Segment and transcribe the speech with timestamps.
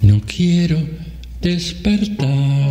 [0.00, 0.78] No quiero
[1.40, 2.61] despertar.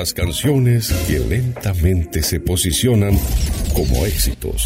[0.00, 3.20] las canciones que lentamente se posicionan
[3.74, 4.64] como éxitos.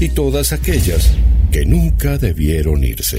[0.00, 1.12] Y todas aquellas
[1.52, 3.18] que nunca debieron irse.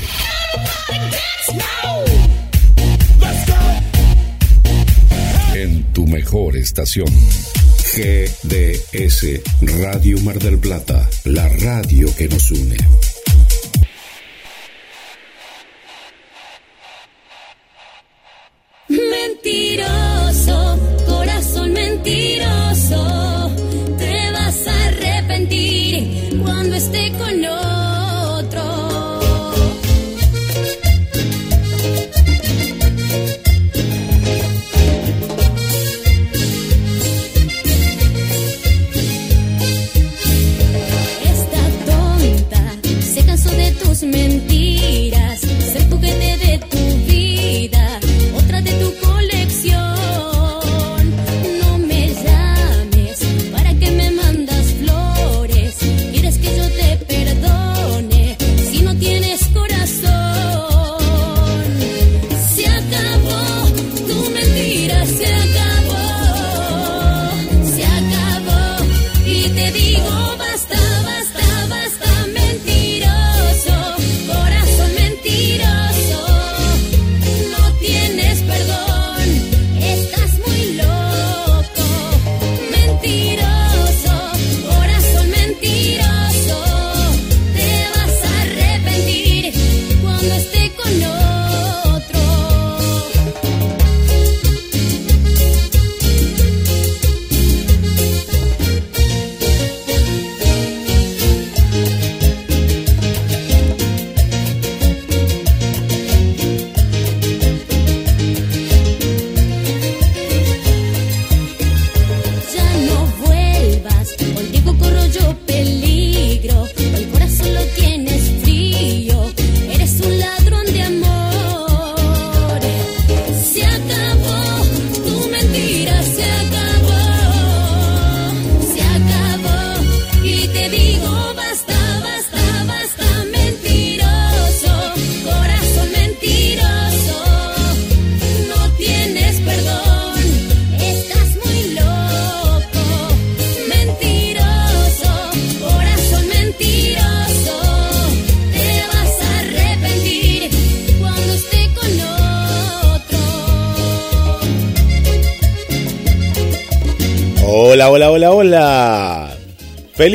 [5.55, 7.07] En tu mejor estación.
[7.95, 12.75] GDS Radio Mar del Plata, la radio que nos une.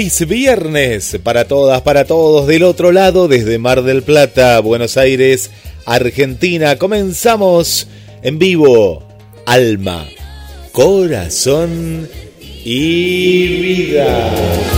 [0.09, 5.51] Viernes para todas, para todos del otro lado, desde Mar del Plata, Buenos Aires,
[5.85, 6.77] Argentina.
[6.77, 7.89] Comenzamos
[8.23, 9.07] en vivo.
[9.45, 10.07] Alma,
[10.73, 12.09] corazón
[12.65, 14.78] y vida.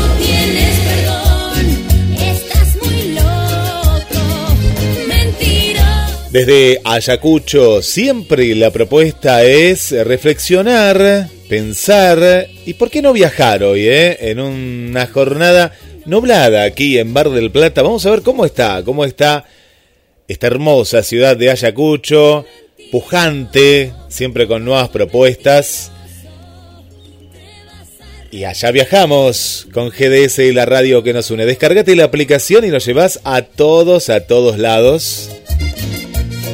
[6.31, 14.31] Desde Ayacucho, siempre la propuesta es reflexionar, pensar y por qué no viajar hoy, eh?
[14.31, 15.73] En una jornada
[16.07, 17.83] nublada aquí en Bar del Plata.
[17.83, 19.45] Vamos a ver cómo está, cómo está
[20.29, 22.47] esta hermosa ciudad de Ayacucho,
[22.93, 25.91] pujante, siempre con nuevas propuestas.
[28.31, 31.45] Y allá viajamos con GDS y la radio que nos une.
[31.45, 35.40] Descargate la aplicación y nos llevas a todos, a todos lados.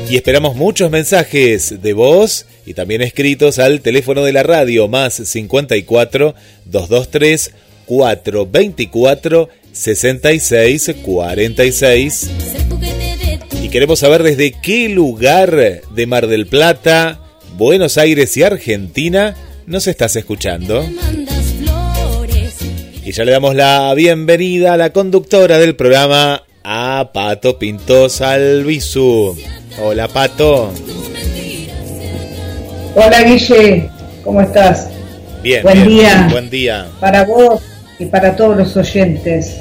[0.09, 5.15] Y esperamos muchos mensajes de voz y también escritos al teléfono de la radio más
[5.15, 7.53] 54 223
[7.87, 12.15] 424 66 46.
[12.15, 17.21] Ser juguete de tu Y queremos saber desde qué lugar de Mar del Plata,
[17.57, 19.37] Buenos Aires y Argentina
[19.67, 20.89] nos estás escuchando.
[23.05, 29.37] Y ya le damos la bienvenida a la conductora del programa, a Pato Pintos Albizu.
[29.81, 30.73] Hola Pato.
[32.97, 33.89] Hola Guille,
[34.25, 34.89] ¿cómo estás?
[35.45, 35.89] Bien, Buen bien.
[35.89, 36.29] día.
[36.29, 36.87] Buen día.
[36.99, 37.63] Para vos
[38.01, 39.57] y para todos los oyentes.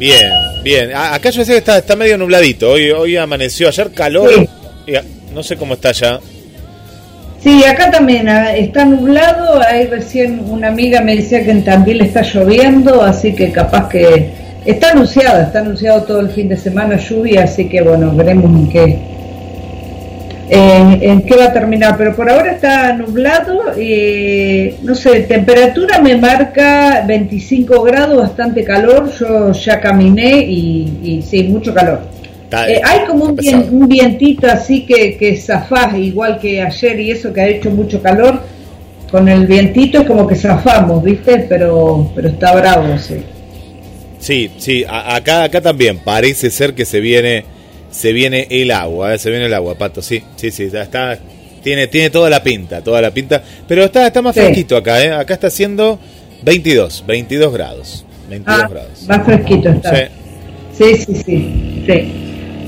[0.00, 0.32] Bien,
[0.64, 0.90] bien.
[0.96, 2.72] Acá yo sé que está, está medio nubladito.
[2.72, 4.32] Hoy, hoy amaneció ayer calor.
[4.34, 4.92] Sí.
[5.32, 6.18] No sé cómo está ya.
[7.40, 12.00] Sí, acá también ah, está nublado, ahí recién una amiga me decía que en Tandil
[12.00, 16.96] está lloviendo, así que capaz que está anunciado, está anunciado todo el fin de semana
[16.96, 18.98] lluvia, así que bueno, veremos en qué,
[20.48, 26.00] en, en qué va a terminar, pero por ahora está nublado, eh, no sé, temperatura
[26.00, 32.00] me marca 25 grados, bastante calor, yo ya caminé y, y sí, mucho calor.
[32.68, 33.64] Eh, hay como un, pesado.
[33.70, 38.02] un vientito así que, que zafás, igual que ayer y eso que ha hecho mucho
[38.02, 38.40] calor.
[39.10, 41.46] Con el vientito es como que zafamos, ¿viste?
[41.48, 43.22] Pero, pero está bravo, sí.
[44.22, 47.44] Sí, sí, a- acá, acá también parece ser que se viene,
[47.90, 51.18] se viene el agua, eh, se viene el agua, Pato, sí, sí, sí, ya está,
[51.62, 54.40] tiene, tiene toda la pinta, toda la pinta, pero está, está más Sí.
[54.42, 55.98] fresquito acá, eh, acá está haciendo
[56.44, 59.06] 22, 22 grados, 22 Ah, grados.
[59.08, 59.96] más fresquito está.
[59.96, 60.02] Sí.
[60.72, 61.84] Sí, sí, sí.
[61.86, 62.12] sí.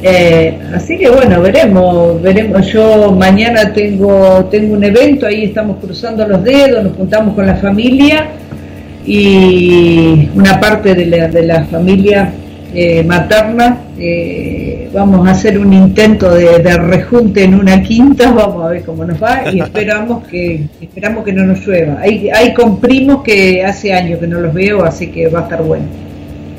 [0.07, 2.67] Eh, así que bueno, veremos, veremos.
[2.67, 7.57] Yo mañana tengo, tengo un evento, ahí estamos cruzando los dedos, nos juntamos con la
[7.57, 8.27] familia
[9.07, 12.33] y una parte de la, de la familia
[12.75, 13.79] eh, materna.
[13.99, 18.83] eh, vamos a hacer un intento de, de rejunte en una quinta, vamos a ver
[18.85, 21.99] cómo nos va y esperamos que esperamos que no nos llueva.
[22.01, 25.43] Hay, hay con primos que hace años que no los veo, así que va a
[25.45, 25.85] estar bueno.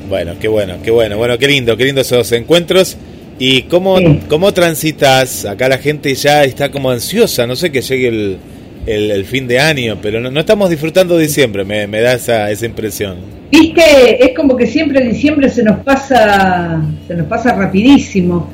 [0.09, 2.95] Bueno, qué bueno, qué bueno, bueno, qué lindo, qué lindo esos encuentros.
[3.39, 4.19] ¿Y cómo, Sí.
[4.29, 5.43] cómo transitas?
[5.45, 8.37] Acá la gente ya está como ansiosa, no sé que llegue el,
[8.85, 12.65] el, fin de año, pero no, no estamos disfrutando diciembre, me, me da esa, esa
[12.65, 13.17] impresión.
[13.51, 18.49] Viste, es como que siempre diciembre se nos pasa, se nos pasa rapidísimo.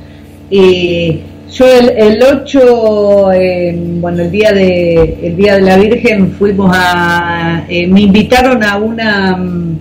[0.50, 1.20] Eh,
[1.52, 6.72] yo el, el 8, eh, bueno, el día de el día de la Virgen fuimos
[6.74, 9.78] a, eh, me invitaron a una mm,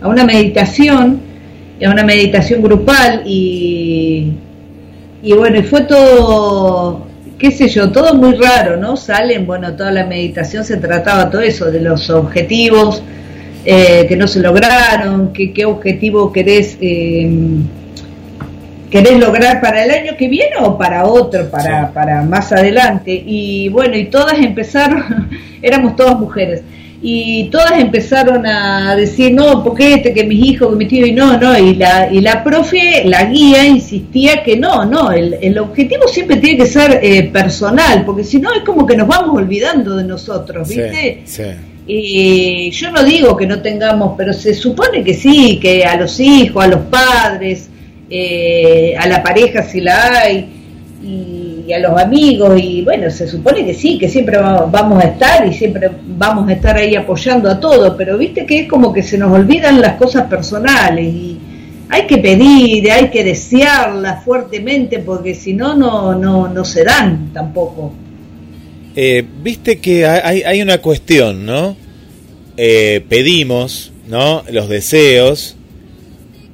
[0.00, 1.20] a una meditación,
[1.84, 4.32] a una meditación grupal y
[5.22, 7.06] y bueno, fue todo,
[7.38, 8.96] qué sé yo, todo muy raro, ¿no?
[8.96, 13.02] Salen, bueno, toda la meditación se trataba todo eso, de los objetivos
[13.64, 17.28] eh, que no se lograron, que, qué objetivo querés, eh,
[18.90, 23.22] querés lograr para el año que viene o para otro, para, para más adelante.
[23.26, 25.28] Y bueno, y todas empezaron,
[25.62, 26.62] éramos todas mujeres.
[27.02, 31.12] Y todas empezaron a decir, no, porque este, que mis hijos, que mi tío, y
[31.12, 35.58] no, no, y la, y la profe, la guía, insistía que no, no, el, el
[35.58, 39.36] objetivo siempre tiene que ser eh, personal, porque si no es como que nos vamos
[39.36, 41.22] olvidando de nosotros, ¿viste?
[41.26, 41.50] Sí, sí.
[41.88, 46.18] Y yo no digo que no tengamos, pero se supone que sí, que a los
[46.18, 47.68] hijos, a los padres,
[48.10, 50.48] eh, a la pareja si la hay,
[51.04, 51.35] y
[51.72, 55.46] a los amigos, y bueno, se supone que sí, que siempre va- vamos a estar
[55.46, 59.02] y siempre vamos a estar ahí apoyando a todos, pero viste que es como que
[59.02, 61.38] se nos olvidan las cosas personales y
[61.88, 67.30] hay que pedir, hay que desearlas fuertemente, porque si no, no, no, no se dan
[67.32, 67.92] tampoco.
[68.94, 71.76] Eh, Viste que hay, hay una cuestión, ¿no?
[72.56, 74.42] Eh, pedimos, ¿no?
[74.50, 75.55] Los deseos,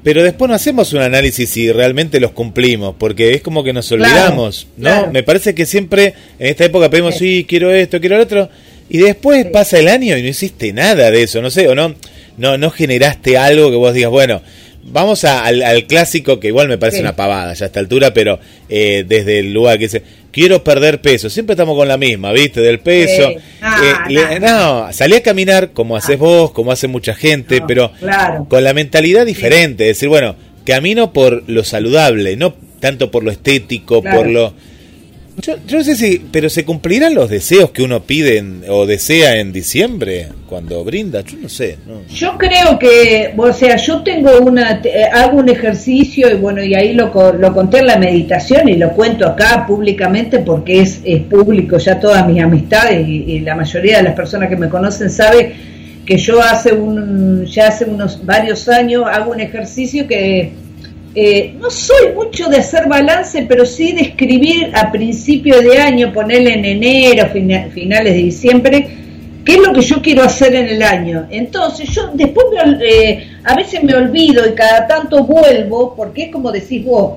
[0.03, 3.89] pero después no hacemos un análisis si realmente los cumplimos, porque es como que nos
[3.89, 4.89] Claro, olvidamos, ¿no?
[4.91, 5.13] claro.
[5.13, 8.49] Me parece que siempre en esta época pedimos, sí, quiero esto, quiero lo otro,
[8.91, 11.95] Y después pasa el año y no hiciste nada de eso, no sé, o no,
[12.37, 14.43] no, no generaste algo que vos digas, bueno,
[14.85, 17.03] vamos a- al, al clásico que igual me parece Sí.
[17.03, 21.01] una pavada ya a esta altura, pero eh, desde el lugar que dice, quiero perder
[21.01, 22.61] peso, siempre estamos con la misma, ¿viste?
[22.61, 23.29] Del peso.
[23.31, 23.37] Sí.
[23.61, 23.77] Ah,
[24.09, 27.93] Eh, le- no, salí a caminar como haces vos, como hace mucha gente, No, pero
[28.01, 28.47] claro.
[28.49, 34.03] con la mentalidad diferente, decir, bueno, camino por lo saludable, no tanto por lo estético,
[34.03, 34.17] Claro.
[34.19, 34.55] por lo...
[35.41, 38.85] Yo, yo no sé si, pero se cumplirán los deseos que uno pide en- o
[38.85, 41.79] desea en diciembre cuando brinda, yo no sé.
[41.87, 42.03] no.
[42.15, 46.75] Yo creo que, o sea, yo tengo una, eh, hago un ejercicio y bueno, y
[46.75, 51.23] ahí lo, lo conté en la meditación y lo cuento acá públicamente porque es, es
[51.23, 55.09] público ya todas mis amistades y, y la mayoría de las personas que me conocen
[55.09, 55.55] sabe
[56.05, 60.53] que yo hace un, ya hace unos varios años hago un ejercicio que
[61.15, 66.13] eh, no soy mucho de hacer balance, pero sí de escribir a principio de año,
[66.13, 68.89] ponerle en enero, fina- finales de diciembre,
[69.45, 71.27] qué es lo que yo quiero hacer en el año.
[71.31, 76.31] Entonces yo después me eh, a veces me olvido y cada tanto vuelvo, porque es
[76.33, 77.15] como decís vos,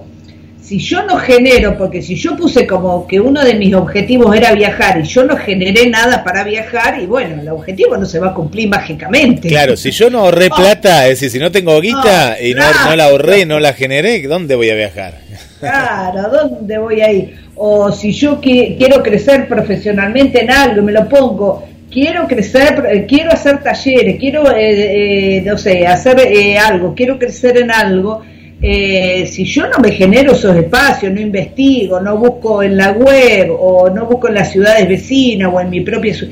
[0.65, 4.51] si yo no genero, porque si yo puse como que uno de mis objetivos era
[4.53, 8.29] viajar y yo no generé nada para viajar, y bueno, el objetivo no se va
[8.29, 9.47] a cumplir mágicamente.
[9.47, 10.55] Claro, si yo no ahorré No.
[10.55, 12.77] plata, es decir, si no tengo guita No, y no, claro.
[12.89, 15.19] no la ahorré, no la generé, ¿dónde voy a viajar?
[15.59, 17.35] Claro, ¿a dónde voy a ir?
[17.55, 23.05] O si yo qui- quiero crecer profesionalmente en algo, me lo pongo, quiero crecer, eh,
[23.07, 28.21] quiero hacer talleres, quiero, eh, eh, no sé, hacer eh, algo, quiero crecer en algo,
[28.61, 33.51] eh, si yo no me genero esos espacios, no investigo, no busco en la web
[33.59, 36.29] o no busco en las ciudades vecinas o en mi propia ciu-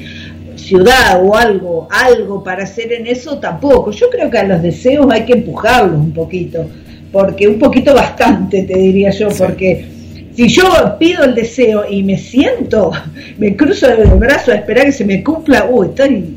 [0.56, 3.92] ciudad o algo, algo para hacer en eso, tampoco.
[3.92, 6.66] Yo creo que a los deseos hay que empujarlos un poquito,
[7.12, 9.86] porque un poquito bastante, te diría yo, porque
[10.34, 10.64] si yo
[10.98, 12.92] pido el deseo y me siento,
[13.38, 16.36] me cruzo el brazo a esperar que se me cumpla, uy, estoy,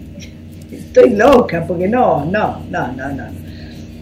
[0.72, 3.45] estoy loca, porque no, no, no, no, no.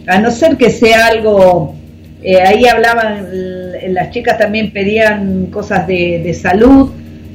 [0.07, 1.75] A no ser que sea algo,
[2.23, 6.91] eh, ahí hablaban, l- las chicas también pedían cosas de, de salud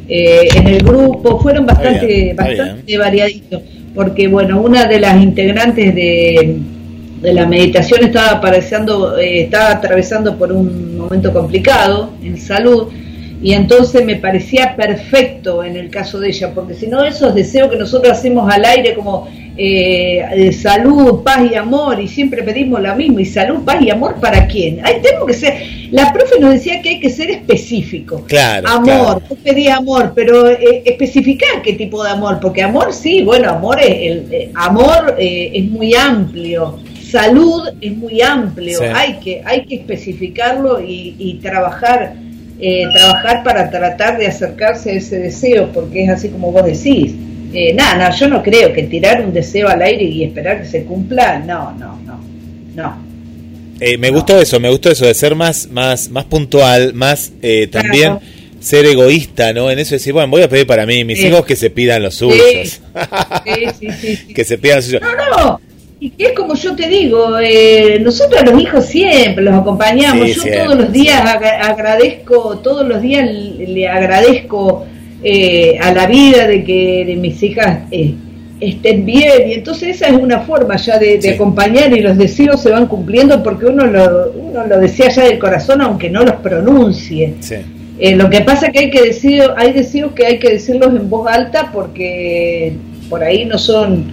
[0.08, 3.62] eh, en el grupo, fueron bastante, bien, bastante variaditos,
[3.94, 6.58] porque bueno, una de las integrantes de,
[7.22, 12.88] de la meditación estaba apareciendo, eh, estaba atravesando por un momento complicado en salud
[13.42, 17.70] y entonces me parecía perfecto en el caso de ella, porque si no esos deseos
[17.70, 22.94] que nosotros hacemos al aire como eh, salud, paz y amor y siempre pedimos lo
[22.96, 24.80] mismo y salud, paz y amor para quién?
[24.84, 25.54] Ahí tenemos que ser,
[25.90, 28.24] la profe nos decía que hay que ser específico.
[28.26, 29.22] Claro, Amor, claro.
[29.28, 33.80] vos pedís amor, pero eh, especificar qué tipo de amor, porque amor sí, bueno, amor
[33.80, 38.84] es, el, eh, amor eh, es muy amplio, salud es muy amplio, Sí.
[38.94, 42.14] hay que hay que especificarlo y, y trabajar
[42.92, 47.14] trabajar para tratar de acercarse a ese deseo, porque es así como vos decís.
[47.52, 50.68] Eh, nada, no, yo no creo que tirar un deseo al aire y esperar que
[50.68, 52.20] se cumpla, no, no, no,
[52.74, 53.10] no.
[53.80, 57.66] Eh, me gustó eso, me gustó eso de ser más, más, más puntual, más eh,
[57.66, 58.20] también Claro.
[58.60, 59.70] ser egoísta, ¿no?
[59.70, 61.26] En eso de decir, bueno, voy a pedir para mí, mis Sí.
[61.28, 62.80] hijos que se pidan los suyos.
[63.80, 65.02] Sí, sí, que se pidan los suyos.
[65.02, 65.60] No, no.
[66.02, 70.28] Y que es como yo te digo, eh, nosotros a los hijos siempre los acompañamos.
[70.28, 74.86] Sí, yo siempre, todos los días agra- agradezco, todos los días le agradezco
[75.22, 78.14] eh, a la vida de que de mis hijas eh,
[78.60, 79.48] estén bien.
[79.48, 81.28] Y entonces esa es una forma ya de, de Sí.
[81.30, 85.38] acompañar y los deseos se van cumpliendo porque uno lo, uno lo desea ya del
[85.38, 87.34] corazón aunque no los pronuncie.
[87.40, 87.56] Sí.
[87.98, 90.88] Eh, lo que pasa es que hay que decir, hay deseos que hay que decirlos
[90.94, 92.72] en voz alta porque
[93.10, 94.04] por ahí no son,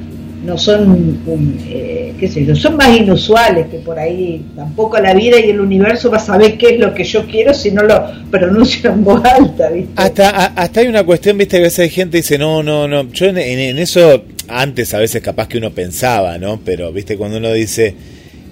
[0.46, 1.20] no son,
[1.67, 5.60] eh, qué sé yo, son más inusuales que por ahí tampoco la vida y el
[5.60, 9.03] universo va a saber qué es lo que yo quiero si no lo pronuncio en
[9.03, 9.91] voz alta, ¿viste?
[9.96, 12.88] Hasta, hasta hay una cuestión, viste, que a veces hay gente que dice, no, no,
[12.88, 13.12] no.
[13.12, 16.60] Yo en, en- en eso, antes a veces capaz que uno pensaba, ¿no?
[16.63, 17.96] Pero, viste, cuando uno dice,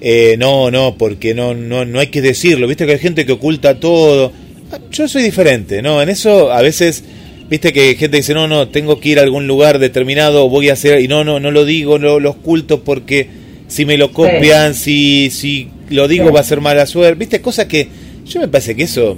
[0.02, 3.32] eh, no, no, porque no, no, no hay que decirlo, viste que hay gente que
[3.34, 4.32] oculta todo.
[4.72, 6.02] Ah, Yo soy diferente, ¿no?
[6.02, 7.04] En eso a veces,
[7.50, 10.74] viste que gente dice, no, no, tengo que ir a algún lugar determinado, voy a
[10.74, 13.28] hacer, y no, no, no lo digo, no lo oculto porque
[13.68, 16.32] si me lo copian, si, si lo digo Sí.
[16.34, 17.88] va a ser mala suerte, viste, cosas que
[18.26, 19.18] yo me parece que eso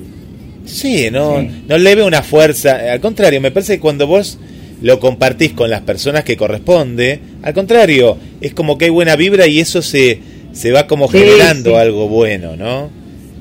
[0.65, 1.47] Sí, no, Sí.
[1.67, 2.91] no le veo una fuerza.
[2.91, 4.37] Al contrario, me parece que cuando vos
[4.81, 9.47] lo compartís con las personas que corresponde, al contrario, es como que hay buena vibra
[9.47, 10.19] y eso se,
[10.51, 12.89] se va como generando algo bueno, ¿no?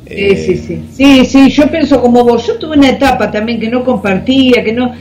[0.06, 0.84] Eh, Sí, sí, sí.
[0.92, 2.46] Sí, sí, yo pienso como vos.
[2.46, 4.92] Yo tuve una etapa también que no compartía, que no.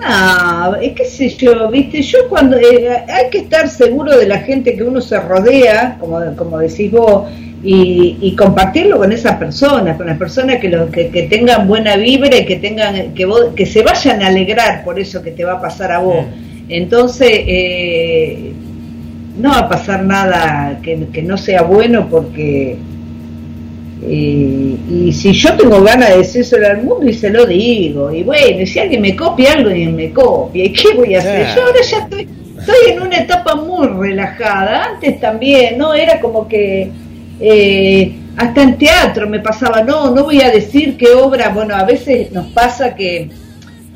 [0.00, 4.38] No, es que sé yo, viste, yo cuando eh, hay que estar seguro de la
[4.38, 7.28] gente que uno se rodea, como, como decís vos,
[7.62, 11.96] y, y compartirlo con esas personas, con las personas que, lo, que, que tengan buena
[11.96, 15.44] vibra y que tengan que, vos- que se vayan a alegrar por eso que te
[15.44, 16.28] va a pasar a vos.
[16.68, 18.54] Entonces, eh,
[19.36, 22.84] no va a pasar nada que, que no sea bueno porque
[24.02, 28.12] eh, y si yo tengo ganas de decírselo al mundo y se lo digo.
[28.12, 30.64] Y bueno y si alguien me copia algo y me copia.
[30.64, 34.94] Y qué voy a hacer yo ahora ya estoy estoy en una etapa muy relajada.
[34.94, 36.90] Antes también no era como que
[37.40, 41.50] eh, hasta en teatro me pasaba no no voy a decir qué obra.
[41.50, 43.30] Bueno a veces nos pasa que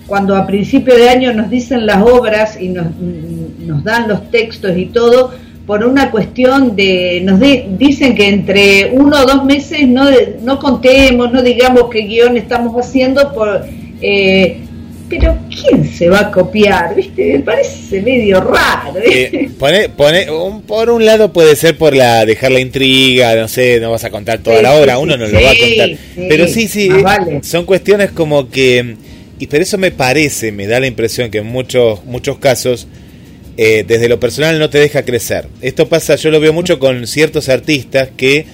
[0.07, 4.77] cuando a principio de año nos dicen las obras y nos, nos dan los textos
[4.77, 5.33] y todo,
[5.67, 10.37] por una cuestión de, nos di- dicen que entre uno o dos meses no, de-
[10.43, 13.65] no contemos, no digamos qué guion estamos haciendo, por,
[14.03, 14.59] eh,
[15.09, 16.95] pero ¿quién se va a copiar?
[16.95, 17.35] ¿Viste?
[17.35, 18.99] Me parece medio raro.
[19.05, 23.49] Eh, pone, pone, un- por un lado puede ser por la dejar la intriga, no
[23.49, 25.51] sé, no vas a contar toda Sí, la obra, sí, uno no sí, lo va
[25.51, 25.91] a contar.
[26.29, 27.41] Pero sí, sí, vale.
[27.43, 28.97] son cuestiones como que,
[29.39, 32.87] y por eso me parece, me da la impresión que en muchos, muchos casos,
[33.57, 35.47] eh, desde lo personal no te deja crecer.
[35.61, 38.47] Esto pasa, yo lo veo mucho con ciertos artistas que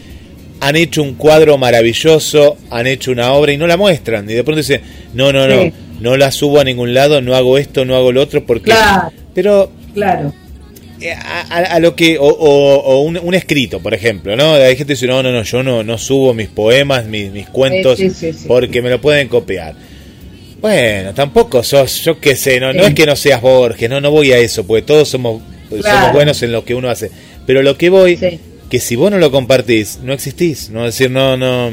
[0.60, 4.28] han hecho un cuadro maravilloso, han hecho una obra y no la muestran.
[4.28, 4.82] Y de pronto dicen,
[5.14, 5.72] no, no, no, Sí.
[6.00, 8.70] no la subo a ningún lado, no hago esto, no hago lo otro, porque...
[8.72, 9.12] Claro.
[9.34, 10.34] Pero Claro.
[11.00, 14.52] eh, a, a- a lo que o, o- o un, un escrito por ejemplo no
[14.54, 17.48] hay gente que dice no no no yo no no subo mis poemas mis, mis
[17.48, 18.44] cuentos Sí, sí, sí, sí.
[18.46, 19.74] porque me lo pueden copiar
[20.60, 24.10] bueno tampoco sos yo qué sé no no es que no seas Borges no no
[24.10, 27.10] voy a eso porque todos somos somos buenos en lo que uno hace
[27.46, 28.38] pero lo que voy Sí.
[28.68, 31.70] que si vos no lo compartís no existís no es decir no no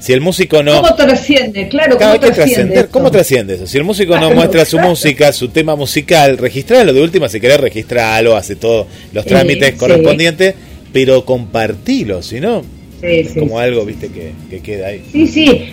[0.00, 1.66] si el músico no ¿Cómo trasciende?
[1.68, 2.44] Claro, ¿cómo que trasciende?
[2.54, 2.88] trascender.
[2.88, 3.66] ¿Cómo trasciende eso?
[3.66, 4.90] Si el músico no muestra su claro.
[4.90, 10.54] música, su tema musical, registralo de última, si querés registrarlo, hace todos los trámites correspondientes,
[10.92, 12.62] pero compartilo, si no,
[13.00, 13.64] Sí, es sí, como sí.
[13.64, 15.02] algo, viste, que, que queda ahí.
[15.10, 15.72] Sí, sí.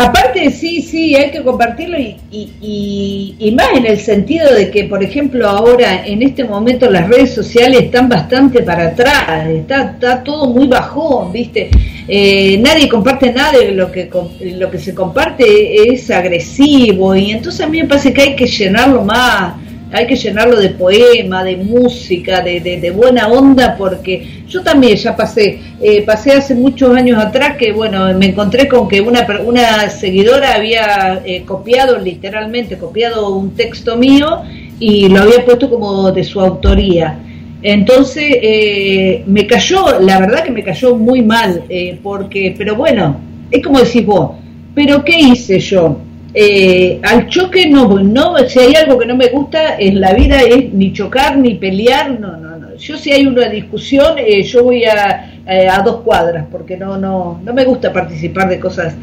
[0.00, 4.70] Aparte, sí, sí, hay que compartirlo y, y, y- y más en el sentido de
[4.70, 9.90] que, por ejemplo, ahora en este momento las redes sociales están bastante para atrás, está,
[9.94, 11.68] está todo muy bajón, ¿viste?
[12.06, 14.08] Eh, nadie comparte nada de lo que,
[14.56, 18.46] lo que se comparte es agresivo y entonces a mí me parece que hay que
[18.46, 19.54] llenarlo más,
[19.92, 25.16] hay que llenarlo de poema, de música, de, de- buena onda, porque yo también ya
[25.16, 29.88] pasé, eh, pasé hace muchos años atrás que, bueno, me encontré con que una, una
[29.90, 34.42] seguidora había eh, copiado, literalmente, copiado un texto mío
[34.78, 37.18] y lo había puesto como de su autoría.
[37.62, 41.64] Entonces eh, me cayó, la verdad que me cayó muy mal,
[42.02, 43.16] porque, pero bueno,
[43.50, 44.36] es como decís vos,
[44.74, 45.98] pero ¿qué hice yo?
[46.40, 50.40] Eh, al choque no no, si hay algo que no me gusta en la vida
[50.40, 52.76] es ni chocar ni pelear, no, no, no.
[52.76, 56.96] Yo si hay una discusión, eh, yo voy a, eh, a dos cuadras, porque no,
[56.96, 58.94] no, no me gusta participar de cosas,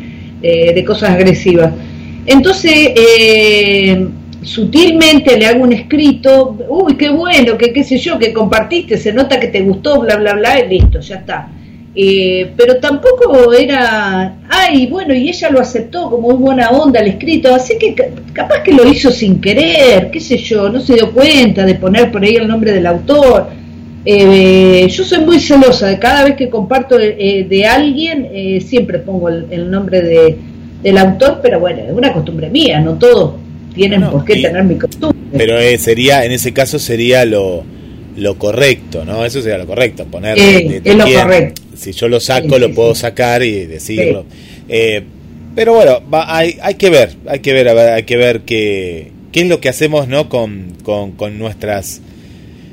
[0.41, 1.73] eh, de cosas agresivas.
[2.25, 2.93] Entonces,
[4.41, 9.11] sutilmente le hago un escrito, uy, qué bueno, que qué sé yo, que compartiste, se
[9.11, 11.49] nota que te gustó, bla, bla, bla, y listo, ya está.
[11.97, 17.07] Eh, pero tampoco era, ay, bueno, y ella lo aceptó como muy buena onda el
[17.07, 20.95] escrito, así que ca- capaz que lo hizo sin querer, qué sé yo, no se
[20.95, 23.47] dio cuenta de poner por ahí el nombre del autor.
[24.03, 28.99] Eh, yo soy muy celosa de cada vez que comparto eh, de alguien, eh, siempre
[28.99, 30.37] pongo el, el nombre de,
[30.83, 33.35] del autor, pero bueno, es una costumbre mía, no todos
[33.73, 35.17] tienen No, por qué y- tener mi costumbre.
[35.37, 37.63] Pero eh, sería, en ese caso sería lo,
[38.17, 39.25] lo correcto, ¿no?
[39.25, 41.61] Eso sería lo correcto, poner Eh, de- de es lo correcto.
[41.75, 43.01] Si yo lo saco, Sí, lo sí, puedo sí.
[43.01, 44.25] sacar y decirlo.
[44.69, 45.03] Eh,
[45.55, 49.41] pero bueno, va- hay, hay que ver, hay que ver, hay que ver qué, qué
[49.41, 50.29] es lo que hacemos, ¿no?
[50.29, 52.01] Con, con, con nuestras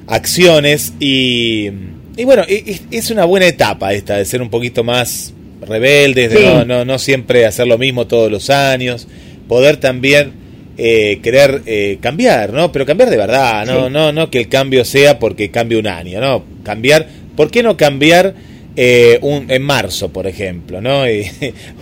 [0.06, 1.68] acciones y,
[2.16, 5.32] y bueno, es una buena etapa esta de ser un poquito más
[5.66, 9.06] rebeldes, de no, no, no siempre hacer lo mismo todos los años,
[9.48, 10.32] poder también
[10.78, 12.72] eh, querer eh, cambiar, ¿no?
[12.72, 13.92] Pero cambiar de verdad, no, Sí.
[13.92, 16.44] no, no que el cambio sea porque cambie un año, ¿no?
[16.62, 17.06] Cambiar,
[17.36, 18.34] ¿por qué no cambiar
[18.74, 21.06] eh, un, en marzo, por ejemplo, ¿no?
[21.10, 21.26] Y-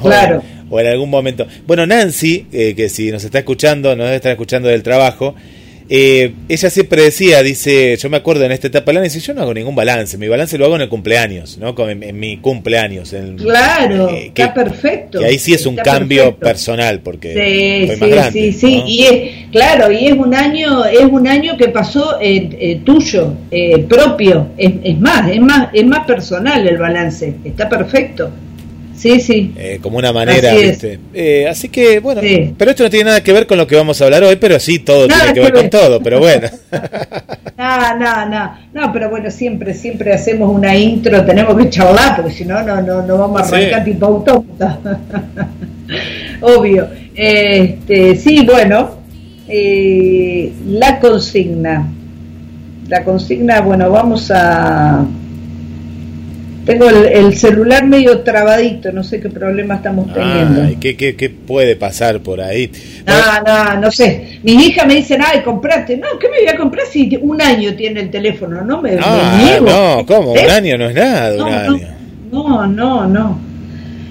[0.01, 0.43] o- Claro.
[0.71, 1.47] o en algún momento.
[1.67, 5.35] Bueno, Nancy, eh, que si nos está escuchando, nos debe estar escuchando del trabajo,
[5.93, 9.35] eh, ella siempre decía, dice, yo me acuerdo en esta etapa del año, dice, yo
[9.35, 11.75] no hago ningún balance, mi balance lo hago en el cumpleaños, ¿no?
[11.91, 13.13] En, en mi cumpleaños.
[13.13, 15.19] en- Claro, eh, que- está perfecto.
[15.19, 16.47] Que ahí sí es un cambio perfecto.
[16.47, 18.33] personal, porque Sí, soy sí, más grande.
[18.33, 18.85] sí, sí, ¿no?
[18.87, 23.35] y es, claro, y es un año, es un año que pasó eh, eh, tuyo,
[23.51, 28.31] eh, propio, es, es más, es más, es más personal el balance, está perfecto.
[29.01, 29.53] Sí, sí.
[29.57, 30.63] eh, como una manera, Así.
[30.63, 30.99] ¿viste?
[31.15, 32.53] Eh, así que, bueno, Sí.
[32.59, 34.61] pero esto no tiene nada que ver con lo que vamos a hablar hoy, pero
[34.61, 36.49] sí, todo tiene que ver con todo, pero bueno.
[37.61, 42.33] No, no, no, no, pero bueno, siempre, siempre hacemos una intro, tenemos que charlar, porque
[42.33, 43.55] si no, no, no, no vamos a Sí.
[43.55, 44.79] arrancar tipo autómata.
[46.41, 46.89] Obvio.
[47.15, 48.97] Este, sí, bueno,
[49.49, 51.87] eh, la consigna.
[52.89, 55.05] La consigna, bueno, vamos a...
[56.71, 60.63] Tengo el, el celular medio trabadito, no sé qué problema estamos teniendo.
[60.63, 62.71] Ay, ¿qué, qué, qué puede pasar por ahí?
[63.07, 63.15] No,
[63.47, 64.41] no, no sé.
[64.43, 65.97] Mis hijas me dicen, ay, compraste.
[65.97, 68.63] No, ¿qué me voy a comprar si un año tiene el teléfono?
[68.63, 69.67] No me, me Ah, niego.
[69.67, 70.35] no, ¿cómo?
[70.37, 70.45] ¿Eh?
[70.45, 71.89] Un año no es nada, un No, año.
[72.33, 73.41] no, no, no.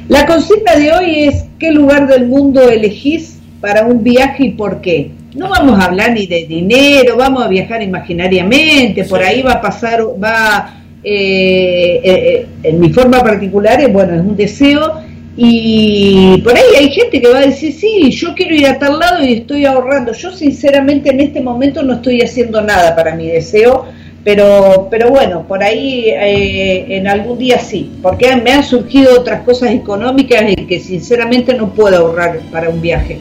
[0.08, 4.82] La consigna de hoy es ¿qué lugar del mundo elegís para un viaje y por
[4.82, 5.12] qué?
[5.36, 9.26] No vamos a hablar ni de dinero, vamos a viajar imaginariamente, por Sí.
[9.28, 14.22] ahí va a pasar, va, eh, eh, eh, en mi forma particular, es, bueno, es
[14.22, 15.02] un deseo
[15.42, 19.00] y por ahí hay gente que va a decir, sí, yo quiero ir a tal
[19.00, 20.12] lado y estoy ahorrando.
[20.12, 23.86] Yo sinceramente en este momento no estoy haciendo nada para mi deseo,
[24.24, 29.44] pero, pero bueno, por ahí eh, en algún día sí, porque me han surgido otras
[29.44, 33.18] cosas económicas y que sinceramente no puedo ahorrar para un viaje,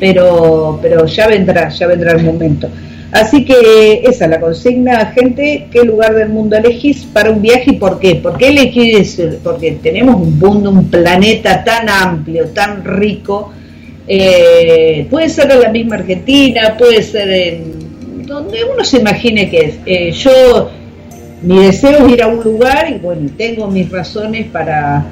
[0.00, 2.70] pero, pero ya vendrá, ya vendrá el momento.
[3.10, 7.70] Así que esa es la consigna, gente, ¿qué lugar del mundo elegís para un viaje
[7.70, 8.16] y por qué?
[8.16, 9.18] ¿Por qué elegís?
[9.42, 13.50] Porque tenemos un mundo, un planeta tan amplio, tan rico,
[14.06, 19.58] eh, puede ser en la misma Argentina, puede ser en donde uno se imagine que
[19.58, 19.74] es.
[19.86, 20.70] Eh, yo,
[21.42, 25.06] mi deseo es ir a un lugar y bueno, tengo mis razones para,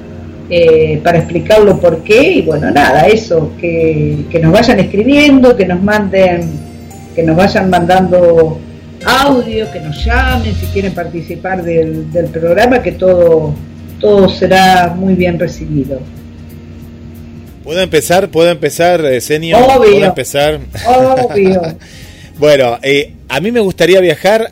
[0.50, 5.64] eh, para explicarlo por qué y bueno, nada, eso, que, que nos vayan escribiendo, que
[5.64, 6.65] nos manden,
[7.16, 8.60] que nos vayan mandando
[9.04, 13.54] audio, que nos llamen si quieren participar del, del programa, que todo,
[13.98, 15.98] todo será muy bien recibido.
[17.64, 18.28] ¿Puedo empezar?
[18.28, 19.56] ¿Puedo empezar, eh, Senio?
[19.58, 19.92] Obvio.
[19.92, 20.60] ¿Puedo empezar?
[20.86, 21.62] Obvio.
[22.38, 24.50] Bueno, eh, a mí me gustaría viajar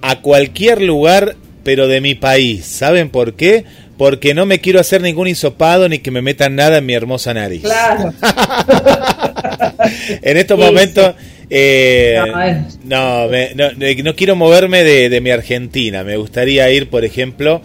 [0.00, 2.64] a cualquier lugar, pero de mi país.
[2.64, 3.66] ¿Saben por qué?
[3.98, 7.34] Porque no me quiero hacer ningún hisopado ni que me metan nada en mi hermosa
[7.34, 7.60] nariz.
[7.60, 8.14] Claro.
[10.22, 11.14] en estos Sí, momentos,
[11.50, 16.04] eh, No, es- no, me- no, eh, no quiero moverme de, de mi Argentina.
[16.04, 17.60] Me gustaría ir, por ejemplo,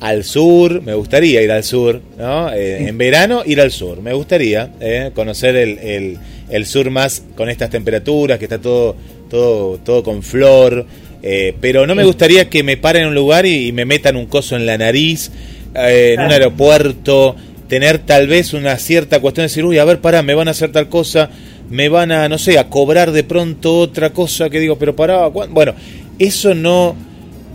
[0.00, 0.82] al sur.
[0.82, 2.52] Me gustaría ir al sur, ¿no?
[2.52, 4.00] Eh, En verano, ir al sur.
[4.02, 6.18] Me gustaría eh, conocer el, el-
[6.50, 8.96] el sur más con estas temperaturas, que está todo,
[9.30, 10.84] todo, todo con flor.
[11.22, 14.16] eh, pero no me gustaría que me paren en un lugar y, y me metan
[14.16, 15.30] un coso en la nariz,
[15.74, 17.36] eh, en un aeropuerto,
[17.68, 20.52] tener tal vez una cierta cuestión de decir, uy, a ver, pará, me van a
[20.52, 21.28] hacer tal cosa,
[21.70, 25.28] me van a, no sé, a cobrar de pronto otra cosa que digo, pero pará,
[25.30, 25.52] ¿cuán-?".
[25.54, 25.74] bueno,
[26.18, 26.96] eso no,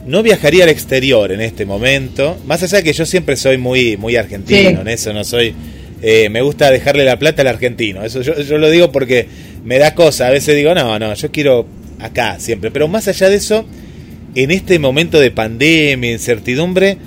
[0.07, 3.97] no viajaría al exterior en este momento, más allá de que yo siempre soy muy,
[3.97, 4.77] muy argentino, Sí.
[4.81, 5.53] en eso no soy,
[6.01, 9.27] eh, me gusta dejarle la plata al argentino, eso yo, yo lo digo porque
[9.63, 11.65] me da cosa, a veces digo, no, no, yo quiero
[11.99, 13.65] acá siempre, pero más allá de eso,
[14.35, 16.97] en este momento de pandemia, incertidumbre,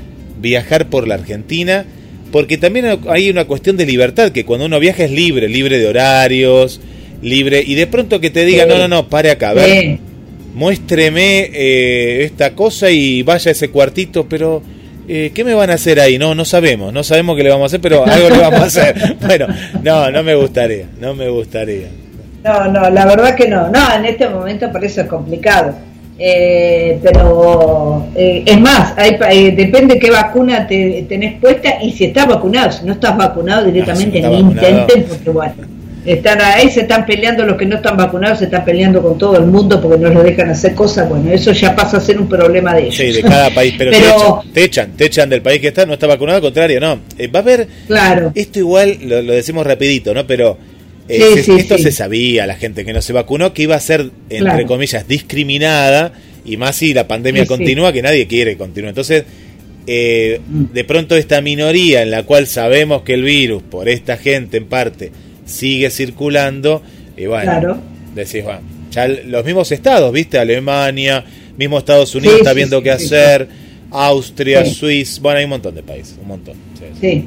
[0.40, 1.85] viajar por la Argentina,
[2.33, 5.87] porque también hay una cuestión de libertad, que cuando uno viaja es libre, libre de
[5.87, 6.81] horarios,
[7.22, 8.68] libre, y de pronto que te diga, Sí.
[8.70, 9.98] no, no, no, pare acá, a ver, Sí.
[10.54, 14.62] muéstreme eh, esta cosa y vaya a ese cuartito, pero
[15.09, 16.18] eh, ¿qué me van a hacer ahí?
[16.18, 18.64] No, no sabemos, no sabemos qué le vamos a hacer, pero algo le vamos a
[18.66, 18.94] hacer.
[19.26, 19.46] Bueno,
[19.83, 21.88] no, no me gustaría, no me gustaría.
[22.44, 23.68] No, no, la verdad que no.
[23.70, 25.74] No, en este momento por eso es complicado.
[26.20, 32.07] Eh, pero eh, es más, hay, eh, depende qué vacuna te, tenés puesta y si
[32.07, 32.72] estás vacunado.
[32.72, 34.78] Si no estás vacunado directamente Ah, si no ni vacunado.
[34.81, 35.54] intenten porque bueno,
[36.12, 39.37] están ahí, se están peleando los que no están vacunados, se están peleando con todo
[39.37, 41.09] el mundo porque no los dejan hacer cosas.
[41.09, 42.97] Bueno, eso ya pasa a ser un problema de ellos.
[42.97, 45.68] Sí, de cada país, pero, Pero- Te, echan, te echan, te echan del país que
[45.68, 47.01] está, no está vacunado, al contrario, no.
[47.18, 48.33] Eh, va a haber, Claro.
[48.35, 50.27] esto igual, lo, lo decimos rapidito, ¿no?
[50.27, 50.59] Pero
[51.09, 51.85] eh, Sí, se- sí, esto sí.
[51.85, 54.66] se sabía, la gente que no se vacunó, que iba a ser, entre Claro.
[54.66, 56.12] comillas, discriminada,
[56.44, 58.88] y más si la pandemia continúa, que nadie quiere que continúe.
[58.88, 59.25] Entonces,
[59.87, 60.64] eh, Mm.
[60.75, 64.66] de pronto esta minoría en la cual sabemos que el virus, por esta gente en
[64.66, 65.11] parte,
[65.48, 66.82] sigue circulando,
[67.16, 67.78] y bueno, Claro.
[68.14, 70.38] decís, bueno, ya los mismos estados, ¿viste?
[70.38, 71.24] Alemania,
[71.56, 73.48] mismo Estados Unidos Sí, está viendo sí, qué sí, hacer,
[73.90, 74.64] Austria.
[74.64, 76.54] Suiza, bueno, hay un montón de países, un montón.
[77.00, 77.24] sí,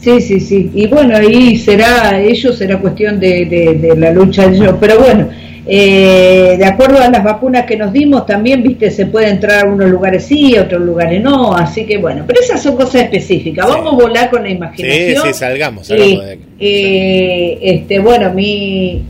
[0.00, 0.20] sí.
[0.20, 0.70] Sí, sí.
[0.74, 4.76] Y bueno, ahí será, ellos será cuestión de, de- de la lucha de ellos.
[4.78, 5.28] Pero bueno,
[5.66, 9.68] eh, de acuerdo a las vacunas que nos dimos, también, viste, se puede entrar a
[9.68, 11.54] unos lugares sí, a otros lugares no.
[11.54, 13.66] Así que bueno, pero esas son cosas específicas.
[13.66, 13.72] Sí.
[13.72, 15.26] Vamos a volar con la Sí, imaginación.
[15.26, 19.02] sí, salgamos, salgamos de eh, este, bueno, mi,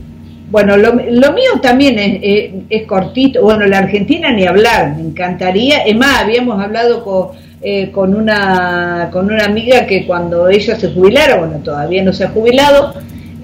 [0.49, 3.41] bueno, lo, lo mío también es, es, es cortito.
[3.43, 5.79] Bueno, la Argentina ni hablar, me encantaría.
[5.79, 7.27] Es más, habíamos hablado con,
[7.61, 12.23] eh, con, una, con una amiga que cuando ella se jubilara, bueno, todavía no se
[12.23, 12.93] ha jubilado,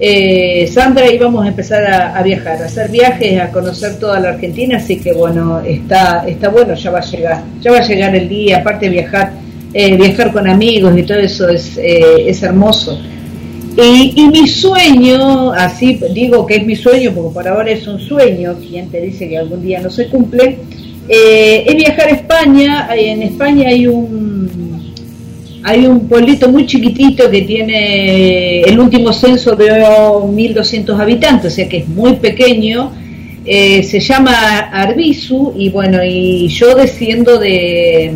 [0.00, 4.78] eh, Sandra íbamos a empezar a, viajar, a hacer viajes, a conocer toda la Argentina,
[4.78, 8.28] así que bueno, está, está bueno, ya va a llegar, ya va a llegar el
[8.28, 9.32] día, aparte viajar,
[9.72, 13.00] eh, viajar con amigos y todo eso es, eh, es hermoso.
[13.76, 17.98] Y, y, mi sueño, así digo que es mi sueño, porque por ahora es un
[17.98, 20.58] sueño, quien te dice que algún día no se cumple,
[21.08, 24.83] eh, es viajar a España, en España hay un
[25.64, 31.66] hay un pueblito muy chiquitito que tiene el último censo de 1.200 habitantes, o sea
[31.66, 32.92] que es muy pequeño,
[33.46, 38.12] eh, se llama Arbizu y bueno, y yo desciendo de,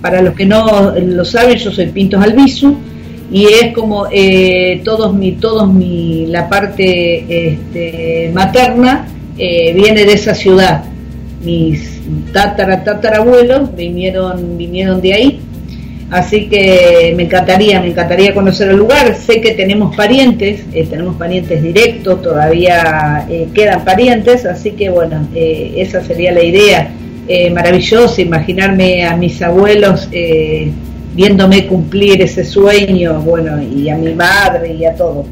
[0.00, 2.76] para los que no lo saben, yo soy Pintos Albizu,
[3.32, 10.12] y es como eh, todos mi todos mi la parte este, materna eh, viene de
[10.12, 10.84] esa ciudad.
[11.44, 12.00] Mis
[12.32, 15.40] tatara tatarabuelos vinieron vinieron de ahí
[16.10, 21.16] así que me encantaría me encantaría conocer el lugar sé que tenemos parientes eh, tenemos
[21.16, 26.90] parientes directos todavía eh, quedan parientes así que bueno eh, esa sería la idea
[27.52, 30.08] maravillosa imaginarme a mis abuelos
[31.14, 35.26] viéndome cumplir ese sueño, bueno, y a mi madre y a todo.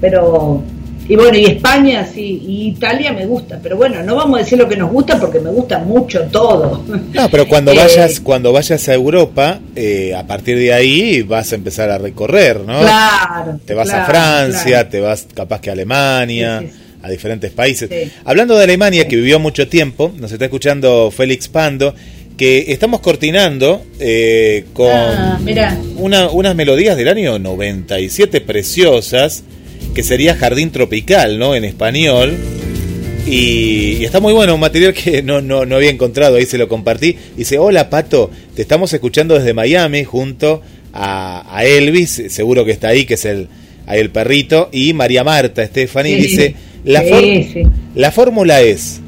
[0.00, 0.62] Pero,
[1.08, 4.58] y bueno, y España, sí, y Italia me gusta, pero bueno, no vamos a decir
[4.58, 6.84] lo que nos gusta porque me gusta mucho todo.
[7.14, 11.54] No, pero cuando vayas, cuando vayas a Europa, eh, a partir de ahí vas a
[11.54, 12.80] empezar a recorrer, ¿no?
[12.80, 13.58] Claro.
[13.64, 14.88] Te vas claro, a Francia, claro.
[14.90, 16.60] te vas capaz que a Alemania.
[16.60, 16.84] Sí, sí, sí.
[17.00, 17.88] a diferentes países.
[18.24, 21.94] Hablando de Alemania, que vivió mucho tiempo, nos está escuchando Félix Pando,
[22.36, 25.38] que estamos cortinando eh, con Ah,
[25.96, 29.42] una- unas melodías del año 97 preciosas,
[29.94, 31.54] que sería Jardín Tropical, ¿no?
[31.54, 32.36] En español.
[33.26, 36.56] Y, y está muy bueno, un material que no, no, no había encontrado, ahí se
[36.58, 37.16] lo compartí.
[37.36, 40.62] Dice, hola Pato, te estamos escuchando desde Miami junto
[40.94, 43.48] a, a Elvis, seguro que está ahí, que es el,
[43.86, 47.62] ahí el perrito, y María Marta Stephanie Sí, dice, la, sí, for- sí.
[47.94, 49.00] la fórmula es,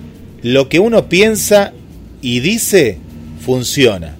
[0.42, 1.72] lo que uno piensa
[2.20, 2.98] y dice,
[3.44, 4.16] funciona.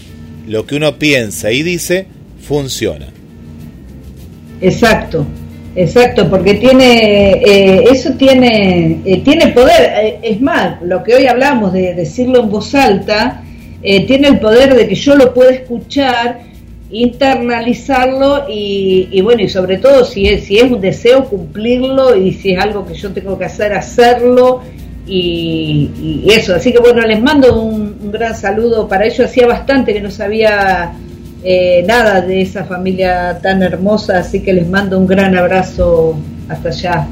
[0.49, 2.07] Lo que uno piensa y dice,
[2.43, 3.09] funciona.
[4.63, 5.27] Exacto,
[5.77, 9.93] exacto, porque tiene, eh, eso tiene, eh, tiene poder.
[10.05, 13.43] Eh, es más, lo que hoy hablamos de decirlo en voz alta,
[13.83, 16.41] eh, tiene el poder de que yo lo pueda escuchar,
[16.91, 22.33] internalizarlo y, y bueno, y sobre todo si es, si es un deseo cumplirlo y
[22.33, 24.63] si es algo que yo tengo que hacer, hacerlo.
[25.07, 25.91] Y,
[26.25, 29.21] y eso, así que bueno, les mando un, un gran saludo para ellos.
[29.21, 30.93] Hacía bastante que no sabía
[31.43, 36.69] eh, nada de esa familia tan hermosa, así que les mando un gran abrazo hasta
[36.69, 37.09] allá.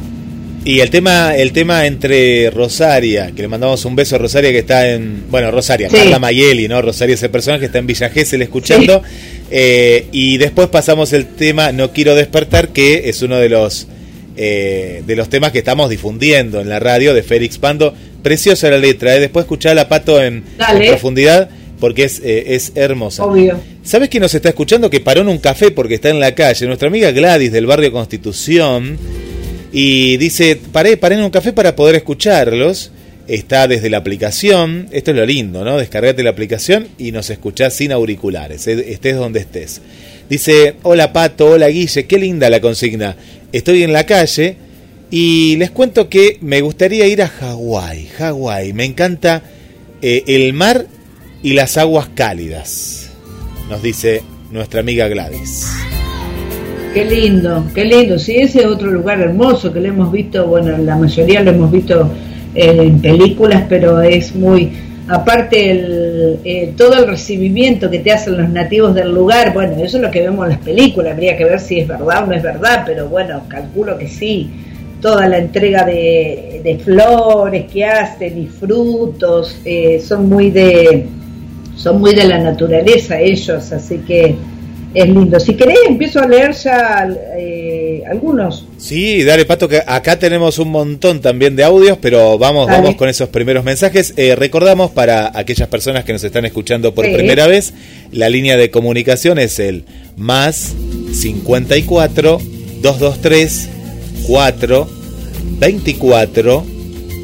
[0.65, 4.59] Y el tema, el tema entre Rosaria, que le mandamos un beso a Rosaria que
[4.59, 5.97] está en, bueno, Rosaria, Sí.
[5.97, 6.83] Carla Mayeli, ¿no?
[6.83, 9.03] Rosaria ese personaje que está en Villa Gesell escuchando.
[9.51, 13.89] Eh, y después pasamos el tema No quiero despertar, que es uno de los
[14.37, 17.95] eh, de los temas que estamos difundiendo en la radio de Félix Pando.
[18.23, 19.21] Preciosa la letra, ¿eh?
[19.21, 21.49] después escucharla Pato en, en profundidad
[21.81, 23.25] porque es, eh, es hermosa.
[23.25, 23.59] Obvio.
[23.89, 24.91] ¿Sabes quién nos está escuchando?
[24.91, 26.67] Que paró en un café porque está en la calle.
[26.67, 28.99] Nuestra amiga Gladys del barrio Constitución.
[29.73, 32.93] Y dice, paré, paré en un café para poder escucharlos.
[33.27, 34.89] Está desde la aplicación.
[34.93, 35.79] Esto es lo lindo, ¿no?
[35.79, 39.81] Descargate la aplicación y nos escuchás sin auriculares, eh, estés donde estés.
[40.29, 43.17] Dice, hola Pato, hola Guille, qué linda la consigna.
[43.53, 44.57] Estoy en la calle
[45.11, 48.09] y les cuento que me gustaría ir a Hawái.
[48.19, 49.43] Hawái, me encanta
[50.03, 50.85] eh, el mar
[51.43, 53.08] y las aguas cálidas,
[53.69, 55.71] nos dice nuestra amiga Gladys.
[56.95, 58.19] Qué lindo, qué lindo.
[58.19, 61.71] Sí, ese es otro lugar hermoso que lo hemos visto, bueno, la mayoría lo hemos
[61.71, 62.11] visto
[62.55, 64.73] eh, en películas, pero es muy,
[65.07, 69.99] aparte el, eh, todo el recibimiento que te hacen los nativos del lugar, bueno, eso
[69.99, 72.33] es lo que vemos en las películas, habría que ver si es verdad o no
[72.33, 74.51] es verdad, pero bueno, calculo que sí.
[75.01, 81.07] Toda la entrega de, flores que hacen y frutos, eh, son muy de
[81.79, 84.35] son muy de la naturaleza ellos, así que
[84.95, 85.39] es lindo.
[85.39, 88.67] Si querés, empiezo a leer ya eh, algunos.
[88.79, 92.81] Sí, dale Pato, que acá tenemos un montón también de audios, pero vamos, Dale.
[92.83, 94.15] vamos con esos primeros mensajes.
[94.17, 97.13] Eh, recordamos para aquellas personas que nos están escuchando por Sí.
[97.15, 97.75] primera vez,
[98.13, 99.85] la línea de comunicación es el
[100.17, 100.75] más
[101.13, 102.39] 54
[102.83, 103.69] 223
[104.27, 104.89] 4
[105.61, 106.65] 24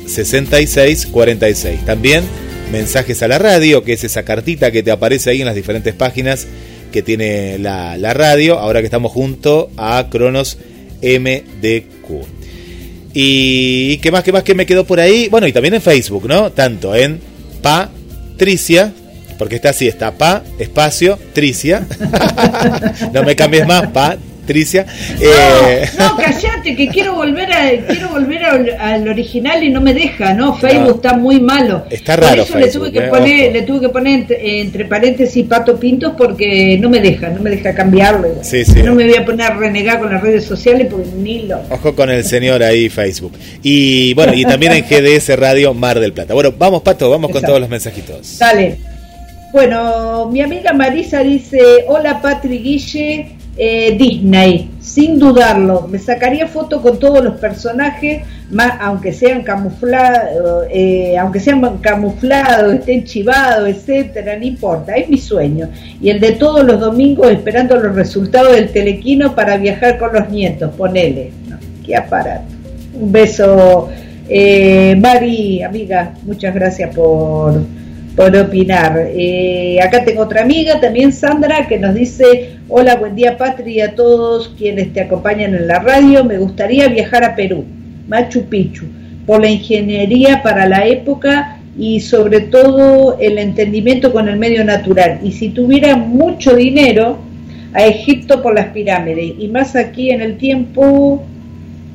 [0.06, 1.84] 66 46.
[1.86, 2.24] También
[2.70, 5.94] mensajes a la radio, que es esa cartita que te aparece ahí en las diferentes
[5.94, 6.46] páginas
[6.92, 10.58] que tiene la, la radio, ahora que estamos junto a Cronos
[11.02, 12.24] MDQ.
[13.12, 15.28] Y qué más, qué más que me quedó por ahí.
[15.28, 16.50] Bueno, y también en Facebook, ¿no?
[16.50, 17.20] Tanto en
[17.62, 18.92] Patricia
[19.38, 21.86] Porque está así, está Pa, espacio, Tricia.
[23.12, 24.86] no me cambies más, Pa, Tricia.
[25.20, 29.80] Eh, No, no, callate, que quiero volver a quiero volver al, al original y no
[29.80, 30.56] me deja, ¿no?
[30.56, 30.94] Facebook No.
[30.96, 31.84] está muy malo.
[31.90, 34.84] Está Por raro eso le tuve que eh, poner, le tuve que poner entre, entre
[34.84, 38.28] paréntesis Pato Pintos porque no me deja, no me deja cambiarlo.
[38.42, 38.82] Sí, sí.
[38.82, 41.60] No me voy a poner a renegar con las redes sociales porque ni lo.
[41.70, 43.32] Ojo con el señor ahí, Facebook.
[43.62, 46.34] Y bueno, y también en GDS Radio Mar del Plata.
[46.34, 48.38] Bueno, vamos, Pato, vamos con todos los mensajitos.
[48.38, 48.76] Dale.
[49.52, 56.82] Bueno, mi amiga Marisa dice, hola Patri Guille, eh, Disney, sin dudarlo, me sacaría foto
[56.82, 64.36] con todos los personajes, más, aunque sean camuflados, eh, aunque sean camuflados, estén chivados, etcétera,
[64.36, 65.68] no importa, es mi sueño.
[66.00, 70.28] Y el de todos los domingos esperando los resultados del telequino para viajar con los
[70.30, 71.30] nietos, ponele.
[71.48, 72.46] No, qué aparato.
[73.00, 73.88] Un beso,
[74.28, 77.62] eh, Mari, amiga, muchas gracias por
[78.16, 79.08] por opinar.
[79.12, 83.80] Eh, acá tengo otra amiga, también Sandra, que nos dice, hola, buen día Patri y
[83.80, 86.24] a todos quienes te acompañan en la radio.
[86.24, 87.64] Me gustaría viajar a Perú,
[88.08, 88.86] Machu Picchu,
[89.26, 95.18] por la ingeniería para la época y sobre todo el entendimiento con el medio natural.
[95.22, 97.18] Y si tuviera mucho dinero,
[97.74, 101.24] a Egipto por las pirámides y más aquí en el tiempo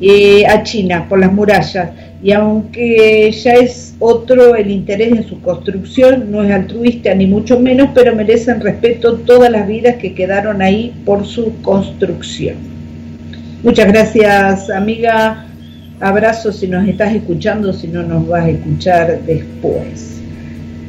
[0.01, 1.89] eh, a China por las murallas
[2.21, 7.59] y aunque ya es otro el interés en su construcción, no es altruista ni mucho
[7.59, 12.57] menos, pero merecen respeto todas las vidas que quedaron ahí por su construcción.
[13.63, 15.45] Muchas gracias amiga,
[15.99, 20.19] abrazo si nos estás escuchando, si no nos vas a escuchar después.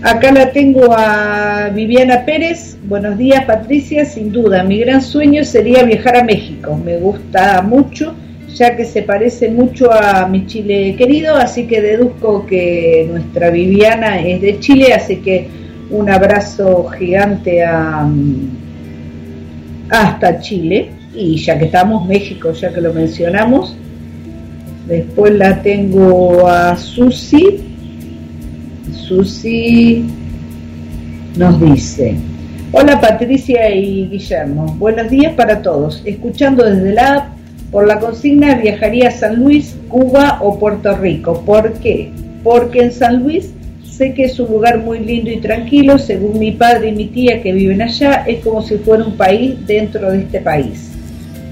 [0.02, 2.78] Acá la tengo a Viviana Pérez.
[2.84, 4.06] Buenos días, Patricia.
[4.06, 6.74] Sin duda, mi gran sueño sería viajar a México.
[6.82, 8.14] Me gusta mucho,
[8.54, 14.20] ya que se parece mucho a mi Chile querido, así que deduzco que nuestra Viviana
[14.20, 15.48] es de Chile, así que
[15.90, 18.08] un abrazo gigante a,
[19.90, 20.90] hasta Chile.
[21.14, 23.76] Y ya que estamos, México, ya que lo mencionamos.
[24.86, 27.60] Después la tengo a Susi.
[28.92, 30.04] Susi
[31.36, 32.16] nos dice,
[32.72, 37.30] hola Patricia y Guillermo, buenos días para todos, escuchando desde la
[37.70, 41.42] por la consigna viajaría a San Luis, Cuba o Puerto Rico.
[41.44, 42.10] ¿Por qué?
[42.42, 43.52] Porque en San Luis
[43.84, 47.42] sé que es un lugar muy lindo y tranquilo, según mi padre y mi tía
[47.42, 50.90] que viven allá, es como si fuera un país dentro de este país.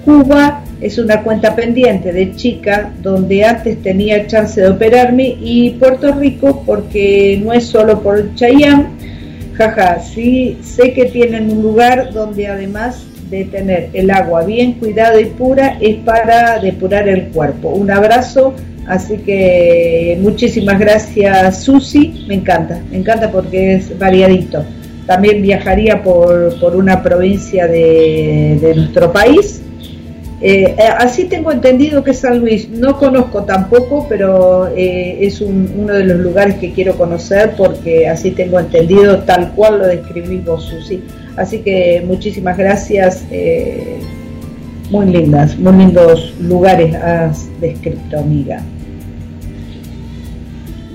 [0.05, 6.13] Cuba es una cuenta pendiente de chica donde antes tenía chance de operarme y Puerto
[6.13, 8.97] Rico porque no es solo por Chayán,
[9.55, 15.21] jaja, sí sé que tienen un lugar donde además de tener el agua bien cuidada
[15.21, 17.71] y pura es para depurar el cuerpo.
[17.71, 18.55] Un abrazo,
[18.87, 24.65] así que muchísimas gracias Susi, me encanta, me encanta porque es variadito.
[25.07, 29.63] También viajaría por, por una provincia de, nuestro país
[30.41, 35.95] eh, así tengo entendido que San Luis, no conozco tampoco, pero eh, es un, uno
[35.95, 40.63] de los lugares que quiero conocer porque así tengo entendido tal cual lo describís vos,
[40.63, 41.03] Susi.
[41.39, 43.99] Así que muchísimas gracias, eh,
[44.91, 48.63] muy lindas, muy lindos lugares has descrito, amiga.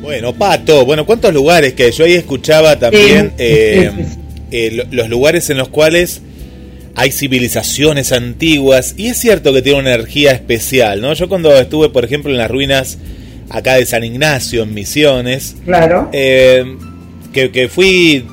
[0.01, 4.19] Bueno, Pato, bueno, ¿cuántos lugares que yo ahí escuchaba también Sí, eh, sí, sí, sí.
[4.51, 6.21] eh, lo- los lugares en los cuales
[6.95, 11.13] hay civilizaciones antiguas y es cierto que tiene una energía especial, ¿no?
[11.13, 12.97] Yo cuando estuve, por ejemplo, en las ruinas
[13.49, 16.09] acá de San Ignacio, en Misiones, Claro.
[16.11, 16.65] eh,
[17.31, 18.25] que, que fui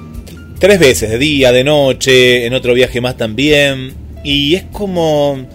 [0.61, 5.47] tres veces, de día, de noche, en otro viaje más también, y es como,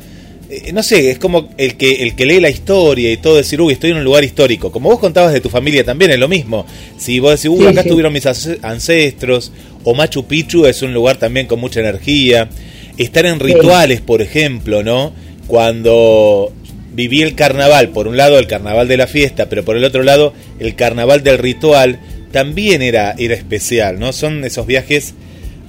[0.49, 3.61] eh, no sé, es como el que, el que lee la historia y todo decir,
[3.61, 6.27] uy, estoy en un lugar histórico, como vos contabas de tu familia también, es lo
[6.27, 6.65] mismo,
[6.97, 7.87] si vos decís, uy, Sí, acá sí.
[7.87, 9.51] estuvieron mis ance- ancestros,
[9.83, 12.49] o Machu Picchu es un lugar también con mucha energía,
[12.97, 13.43] estar en Sí.
[13.45, 15.13] rituales, por ejemplo, ¿no?
[15.47, 16.51] Cuando
[16.93, 20.01] viví el carnaval, por un lado el carnaval de la fiesta, pero por el otro
[20.03, 21.99] lado el carnaval del ritual,
[22.35, 24.11] también era, era especial, ¿no?
[24.11, 25.13] Son esos viajes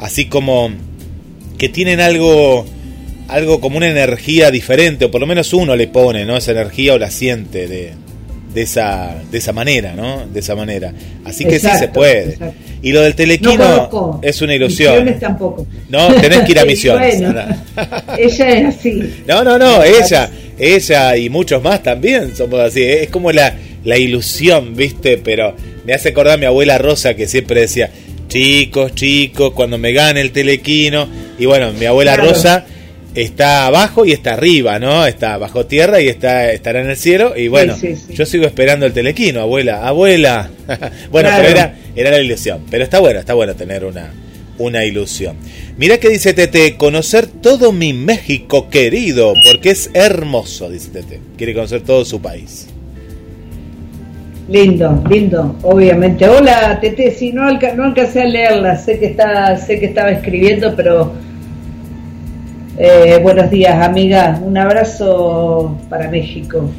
[0.01, 0.69] así como
[1.59, 2.67] que tienen algo,
[3.29, 6.37] algo como una energía diferente, o por lo menos uno le pone, ¿no?
[6.37, 7.93] Esa energía o la siente de,
[8.53, 10.27] de esa, de esa manera, ¿no?
[10.27, 10.93] De esa manera.
[11.25, 12.31] Así que sí se puede.
[12.31, 12.55] exacto.
[12.83, 13.53] Y lo del No telequino
[13.91, 14.19] conozco.
[14.25, 14.95] es una ilusión.
[14.95, 15.67] Misiones tampoco.
[15.89, 17.21] No, tenés que ir a misiones.
[17.21, 17.45] bueno.
[18.19, 19.15] Ella es así.
[19.29, 22.83] No, no, no, ella, ella y muchos más también somos así.
[22.83, 23.55] Es como la,
[23.85, 25.17] la ilusión, ¿viste?
[25.19, 25.55] Pero
[25.87, 27.91] me hace acordar a mi abuela Rosa que siempre decía,
[28.29, 31.09] chicos, chicos, cuando me gane el telequino.
[31.39, 32.31] Y bueno, mi abuela Claro.
[32.31, 32.65] Rosa
[33.15, 35.07] está abajo y está arriba, ¿no?
[35.07, 37.35] Está bajo tierra y está estará en el cielo.
[37.37, 38.15] Y bueno, Sí, sí, sí.
[38.15, 40.51] yo sigo esperando el telequino, abuela, abuela.
[41.11, 41.37] bueno, Claro.
[41.45, 42.63] pero era, era la ilusión.
[42.71, 44.13] Pero está bueno, está bueno tener una,
[44.59, 45.37] una ilusión.
[45.79, 51.21] Mira que dice Tete, conocer todo mi México querido, porque es hermoso, dice Tete.
[51.37, 52.67] Quiere conocer todo su país.
[54.49, 56.29] Lindo, lindo, obviamente.
[56.29, 60.11] Hola, Tete, si no, alca no alcancé a leerla, sé que está, sé que estaba
[60.11, 61.13] escribiendo, pero
[62.79, 64.41] eh, buenos días, amiga.
[64.41, 66.71] Un abrazo para México.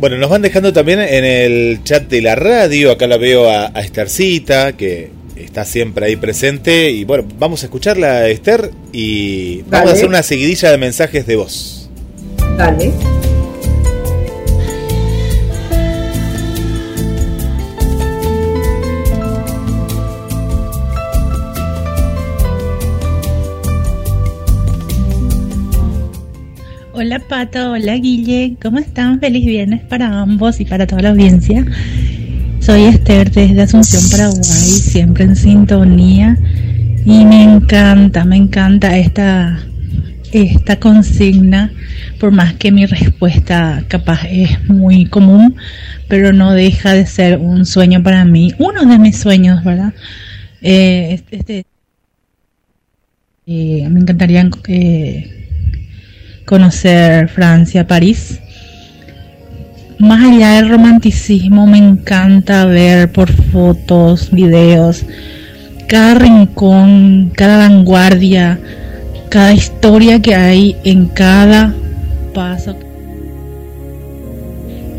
[0.00, 2.90] Bueno, nos van dejando también en el chat de la radio.
[2.90, 6.90] Acá la veo a, a Estercita, que está siempre ahí presente.
[6.90, 9.90] Y bueno, vamos a escucharla, Esther, y vamos Dale.
[9.90, 11.90] a hacer una seguidilla de mensajes de voz.
[12.58, 12.92] Dale.
[26.98, 29.20] Hola Pato, hola Guille, ¿cómo están?
[29.20, 31.62] Feliz viernes para ambos y para toda la audiencia.
[32.60, 36.38] Soy Esther desde Asunción, Paraguay, siempre en sintonía
[37.04, 39.62] y me encanta, me encanta esta,
[40.32, 41.70] esta consigna,
[42.18, 45.54] por más que mi respuesta capaz es muy común,
[46.08, 49.92] pero no deja de ser un sueño para mí, uno de mis sueños, ¿verdad?
[50.62, 51.66] Eh, este,
[53.44, 55.45] eh, me encantaría eh,
[56.46, 58.40] conocer Francia, París.
[59.98, 65.04] Más allá del romanticismo, me encanta ver por fotos, videos,
[65.88, 68.58] cada rincón, cada vanguardia,
[69.28, 71.74] cada historia que hay en cada
[72.32, 72.76] paso.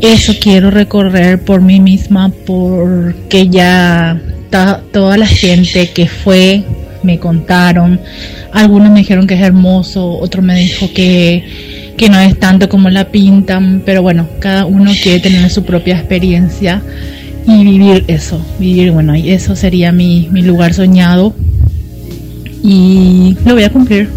[0.00, 4.20] Eso quiero recorrer por mí misma porque ya
[4.92, 6.64] toda la gente que fue
[7.02, 8.00] me contaron,
[8.52, 12.88] algunos me dijeron que es hermoso, otro me dijo que, que no es tanto como
[12.90, 16.82] la pintan, pero bueno, cada uno quiere tener su propia experiencia
[17.46, 21.34] y vivir eso, vivir, bueno, y eso sería mi, mi lugar soñado.
[22.62, 24.10] Y lo voy a cumplir,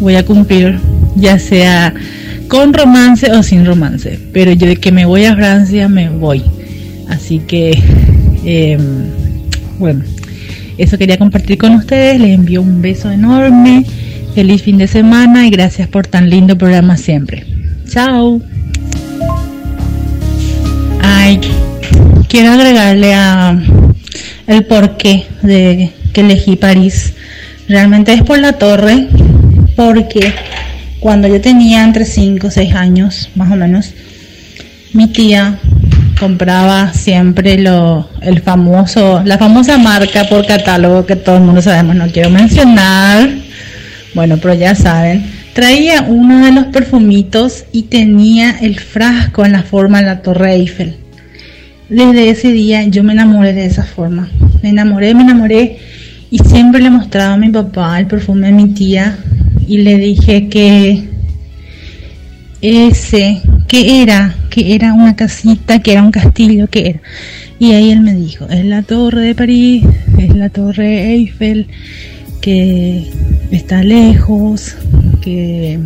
[0.00, 0.78] voy a cumplir,
[1.16, 1.92] ya sea
[2.48, 6.42] con romance o sin romance, pero yo de que me voy a Francia me voy,
[7.08, 7.82] así que,
[8.44, 8.78] eh,
[9.78, 10.04] bueno,
[10.82, 12.20] eso quería compartir con ustedes.
[12.20, 13.84] Les envío un beso enorme.
[14.34, 17.46] Feliz fin de semana y gracias por tan lindo programa siempre.
[17.88, 18.40] Chao.
[21.00, 21.40] Ay,
[22.28, 23.62] quiero agregarle a
[24.48, 27.14] el porqué de que elegí París.
[27.68, 29.06] Realmente es por la torre,
[29.76, 30.34] porque
[30.98, 33.92] cuando yo tenía entre 5 o 6 años, más o menos,
[34.94, 35.60] mi tía
[36.22, 41.96] compraba siempre lo, el famoso, la famosa marca por catálogo que todo el mundo sabemos,
[41.96, 43.28] no quiero mencionar,
[44.14, 49.64] bueno, pero ya saben, traía uno de los perfumitos y tenía el frasco en la
[49.64, 50.94] forma de la Torre Eiffel.
[51.88, 54.30] Desde ese día yo me enamoré de esa forma,
[54.62, 55.78] me enamoré, me enamoré
[56.30, 59.18] y siempre le mostraba a mi papá el perfume de mi tía
[59.66, 61.02] y le dije que
[62.60, 67.00] ese, que era, que era una casita, que era un castillo, que era.
[67.58, 69.82] Y ahí él me dijo, es la torre de París,
[70.18, 71.68] es la torre Eiffel,
[72.42, 73.06] que
[73.50, 74.76] está lejos,
[75.22, 75.78] que...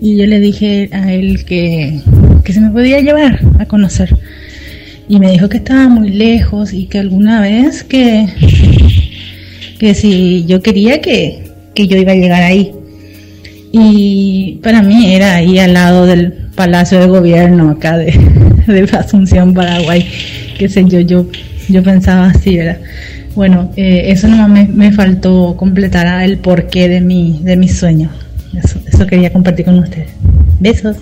[0.00, 2.00] Y yo le dije a él que,
[2.42, 4.12] que se me podía llevar a conocer.
[5.08, 8.26] Y me dijo que estaba muy lejos y que alguna vez que,
[9.78, 11.44] que si yo quería que,
[11.76, 12.72] que yo iba a llegar ahí.
[13.72, 18.12] Y para mí era ahí al lado del Palacio de Gobierno acá de,
[18.66, 20.06] de Asunción, Paraguay,
[20.58, 21.26] qué sé yo, yo,
[21.68, 22.78] yo pensaba así, ¿verdad?
[23.34, 28.10] Bueno, eh, eso nomás me, me faltó completar el porqué de mi, de mi sueño.
[28.62, 30.10] Eso, eso quería compartir con ustedes.
[30.60, 30.98] Besos.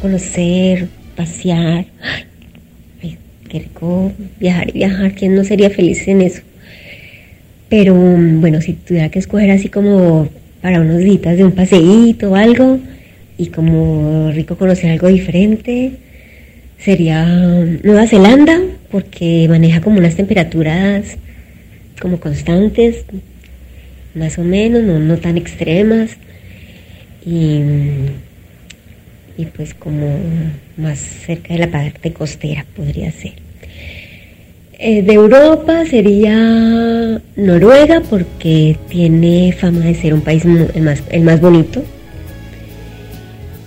[0.00, 1.86] Conocer, pasear.
[3.02, 3.18] Ay,
[3.48, 5.14] qué rico viajar y viajar.
[5.14, 6.42] ¿Quién no sería feliz en eso?
[7.68, 10.28] Pero bueno, si tuviera que escoger así como
[10.62, 12.78] para unos días de un paseíto o algo
[13.36, 15.92] y como rico conocer algo diferente,
[16.78, 17.24] sería
[17.82, 21.16] Nueva Zelanda porque maneja como unas temperaturas
[22.00, 23.04] como constantes,
[24.14, 26.16] más o menos, no, no tan extremas
[27.26, 27.60] y,
[29.36, 30.18] y pues como
[30.76, 33.32] más cerca de la parte costera podría ser.
[34.78, 41.22] Eh, de Europa sería Noruega porque tiene fama de ser un país el más, el
[41.22, 41.82] más bonito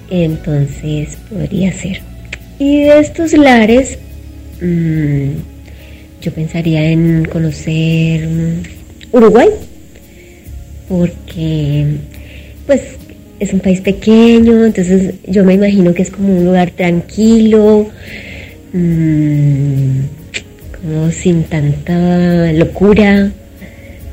[0.09, 2.01] Entonces podría ser.
[2.59, 3.97] Y de estos lares,
[4.61, 5.30] mm,
[6.22, 8.28] yo pensaría en conocer
[9.11, 9.49] Uruguay,
[10.89, 11.86] porque
[12.65, 12.82] pues
[13.39, 17.88] es un país pequeño, entonces yo me imagino que es como un lugar tranquilo,
[18.73, 19.99] mm,
[20.81, 23.31] como sin tanta locura,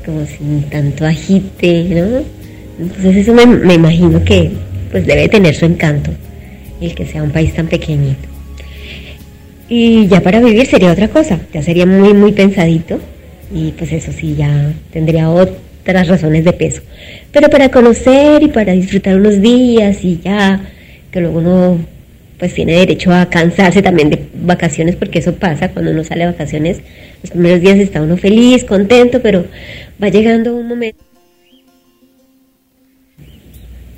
[0.05, 2.23] como sin tanto agite, ¿no?
[2.79, 4.51] Entonces eso me, me imagino que
[4.91, 6.11] pues debe tener su encanto,
[6.81, 8.27] el que sea un país tan pequeñito.
[9.67, 12.99] Y ya para vivir sería otra cosa, ya sería muy, muy pensadito
[13.53, 15.29] y pues eso sí, ya tendría
[15.85, 16.81] otras razones de peso.
[17.31, 20.59] Pero para conocer y para disfrutar unos días y ya,
[21.11, 21.79] que luego uno
[22.39, 26.31] pues tiene derecho a cansarse también de vacaciones, porque eso pasa cuando uno sale de
[26.31, 26.79] vacaciones,
[27.21, 29.45] los primeros días está uno feliz, contento, pero
[30.03, 30.99] va llegando un momento,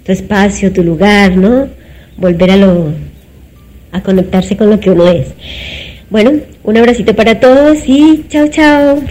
[0.05, 1.67] tu espacio, tu lugar, ¿no?
[2.17, 2.91] Volver a lo,
[3.91, 5.27] a conectarse con lo que uno es.
[6.09, 6.33] Bueno,
[6.63, 9.01] un abracito para todos y chao, chao.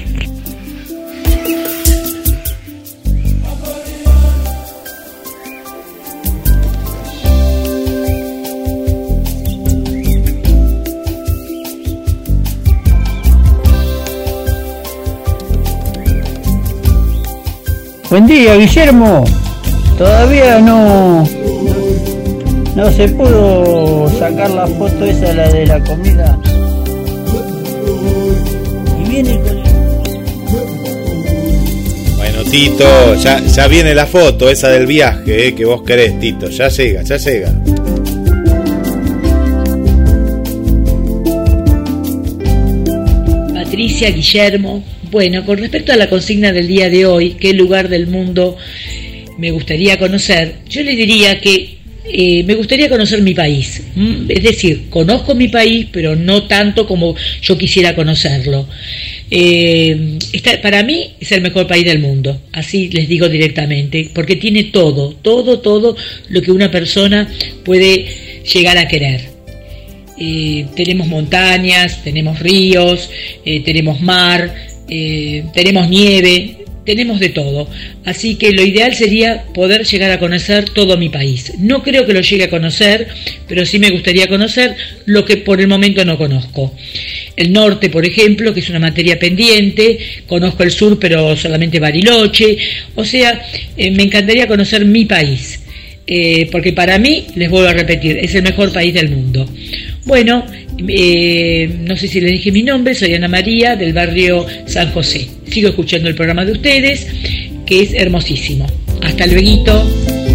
[18.08, 19.24] Buen día, Guillermo.
[19.98, 21.24] Todavía no,
[22.76, 26.38] no se pudo sacar la foto esa, la de la comida.
[29.00, 29.60] Y viene con
[32.16, 36.48] Bueno, Tito, ya, ya viene la foto esa del viaje eh, que vos querés, Tito.
[36.48, 37.52] Ya llega, ya llega.
[43.52, 44.95] Patricia, Guillermo.
[45.10, 48.56] Bueno, con respecto a la consigna del día de hoy, qué lugar del mundo
[49.38, 51.76] me gustaría conocer, yo le diría que
[52.08, 53.82] eh, me gustaría conocer mi país.
[53.96, 54.26] ¿m?
[54.28, 58.66] Es decir, conozco mi país, pero no tanto como yo quisiera conocerlo.
[59.30, 64.36] Eh, está- para mí es el mejor país del mundo, así les digo directamente, porque
[64.36, 65.96] tiene todo, todo, todo
[66.28, 67.28] lo que una persona
[67.64, 68.06] puede
[68.52, 69.22] llegar a querer.
[70.18, 73.10] Eh, tenemos montañas, tenemos ríos,
[73.64, 74.54] tenemos mar,
[74.88, 77.68] eh, tenemos nieve, tenemos de todo.
[78.06, 81.52] Así que lo ideal sería poder llegar a conocer todo mi país.
[81.58, 83.08] No creo que lo llegue a conocer,
[83.46, 84.74] pero sí me gustaría conocer
[85.04, 86.74] lo que por el momento no conozco.
[87.36, 92.56] El norte, por ejemplo, que es una materia pendiente, conozco el sur, pero solamente Bariloche.
[92.94, 93.42] O sea,
[93.76, 95.60] eh, me encantaría conocer mi país.
[96.08, 99.44] Eh, porque para mí, les vuelvo a repetir, es el mejor país del mundo.
[100.04, 100.46] Bueno,
[100.78, 105.28] eh, no sé si les dije mi nombre, soy Ana María del barrio San José.
[105.48, 107.06] Sigo escuchando el programa de ustedes,
[107.64, 108.66] que es hermosísimo.
[109.02, 110.25] Hasta luego.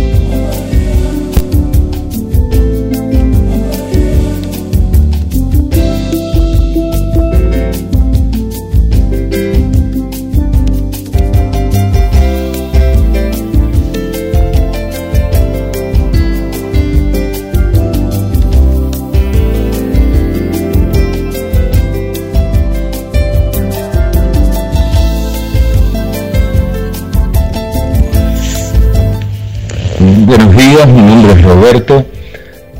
[31.62, 32.08] Roberto.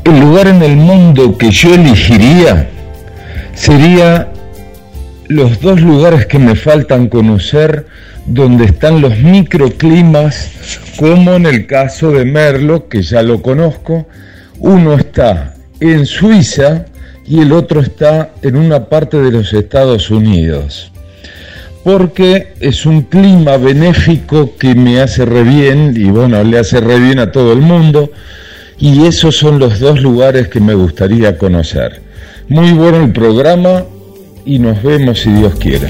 [0.02, 2.68] El lugar en el mundo que yo elegiría
[3.54, 4.32] sería
[5.28, 7.86] los dos lugares que me faltan conocer
[8.26, 10.50] donde están los microclimas,
[10.96, 14.08] como en el caso de Merlo, que ya lo conozco.
[14.58, 16.86] Uno está en Suiza
[17.24, 20.88] y el otro está en una parte de los Estados Unidos
[21.84, 27.00] porque es un clima benéfico que me hace re bien y bueno, le hace re
[27.00, 28.12] bien a todo el mundo
[28.82, 32.02] y esos son los dos lugares que me gustaría conocer.
[32.48, 33.84] Muy bueno el programa
[34.44, 35.88] y nos vemos si Dios quiere.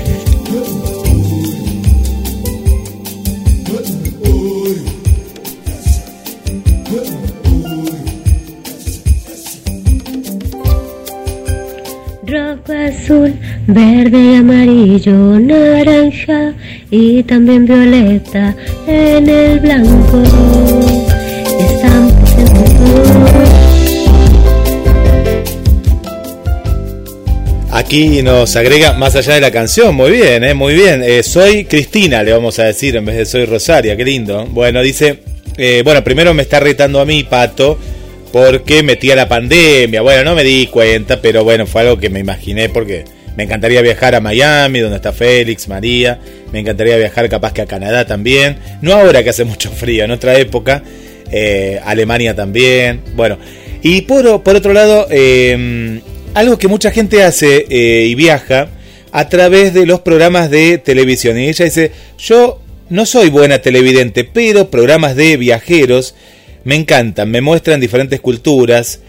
[12.27, 13.33] Rojo, azul,
[13.69, 16.53] verde amarillo, naranja
[16.91, 18.55] y también violeta
[18.87, 20.23] en el blanco.
[27.75, 31.03] Aquí nos agrega más allá de la canción, muy bien, eh, muy bien.
[31.03, 34.47] Eh, soy Cristina, le vamos a decir, en vez de soy Rosaria, qué lindo.
[34.47, 35.19] Bueno, dice,
[35.57, 37.79] eh, bueno, primero me está retando a mí, Pato,
[38.33, 40.01] porque metía la pandemia.
[40.01, 43.05] Bueno, no me di cuenta, pero bueno, fue algo que me imaginé porque
[43.37, 46.19] me encantaría viajar a Miami, donde está Félix, María.
[46.53, 48.59] Me encantaría viajar capaz que a Canadá también.
[48.81, 50.83] No ahora que hace mucho frío, en otra época.
[51.33, 53.01] Eh, Alemania también.
[53.17, 53.39] Bueno,
[53.83, 56.01] Y por, otro lado, eh,
[56.35, 58.69] algo que mucha gente hace eh, y viaja
[59.11, 61.39] a través de los programas de televisión.
[61.39, 62.61] Y ella dice, yo
[62.91, 66.15] no soy buena televidente, pero programas de viajeros
[66.65, 69.01] me encantan, me muestran diferentes culturas.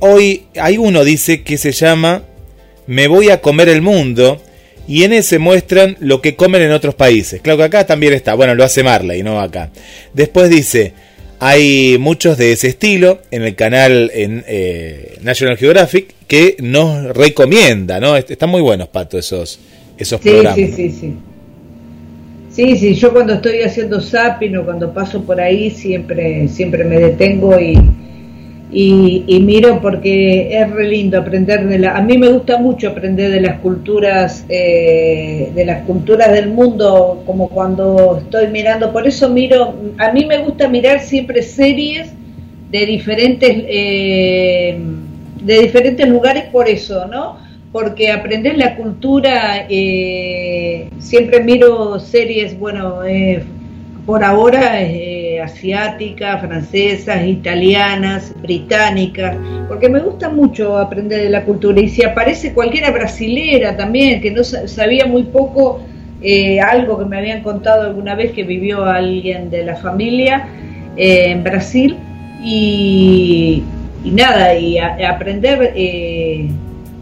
[0.00, 2.22] Hoy hay uno, dice, que se llama
[2.86, 4.40] Me voy a comer el mundo.
[4.88, 7.40] Y en ese muestran lo que comen en otros países.
[7.40, 8.34] Claro que acá también está.
[8.34, 9.70] Bueno, lo hace Marley, no acá.
[10.12, 10.92] Después dice,
[11.44, 17.98] hay muchos de ese estilo en el canal en eh, National Geographic que nos recomienda,
[17.98, 18.16] ¿no?
[18.16, 19.58] Est- Están muy buenos, Pato, esos,
[19.98, 20.54] esos Sí, programas.
[20.54, 21.14] sí, sí, sí.
[22.52, 26.98] Sí, sí, yo cuando estoy haciendo zapping o cuando paso por ahí siempre, siempre me
[27.00, 27.74] detengo y,
[28.72, 31.96] y, y miro porque es re lindo aprender de la...
[31.96, 37.22] A mí me gusta mucho aprender de las culturas, eh, de las culturas del mundo,
[37.26, 42.12] como cuando estoy mirando, por eso miro, a mí me gusta mirar siempre series
[42.70, 44.78] de diferentes, eh,
[45.42, 47.42] de diferentes lugares por eso, ¿no?
[47.72, 53.42] porque aprender la cultura, eh, siempre miro series, bueno, eh,
[54.04, 59.36] por ahora eh, asiáticas, francesas, italianas, británicas,
[59.68, 61.80] porque me gusta mucho aprender de la cultura.
[61.80, 65.80] Y si aparece cualquiera brasilera también, que no sa- sabía muy poco,
[66.22, 70.46] eh, algo que me habían contado alguna vez que vivió alguien de la familia
[70.96, 71.96] eh, en Brasil,
[72.44, 73.62] y,
[74.04, 76.48] nada, y aprender eh,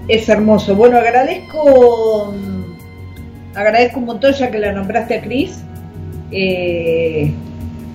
[0.08, 0.74] es hermoso.
[0.74, 2.34] Bueno, agradezco,
[3.54, 5.64] agradezco un montón ya que la nombraste a Cris,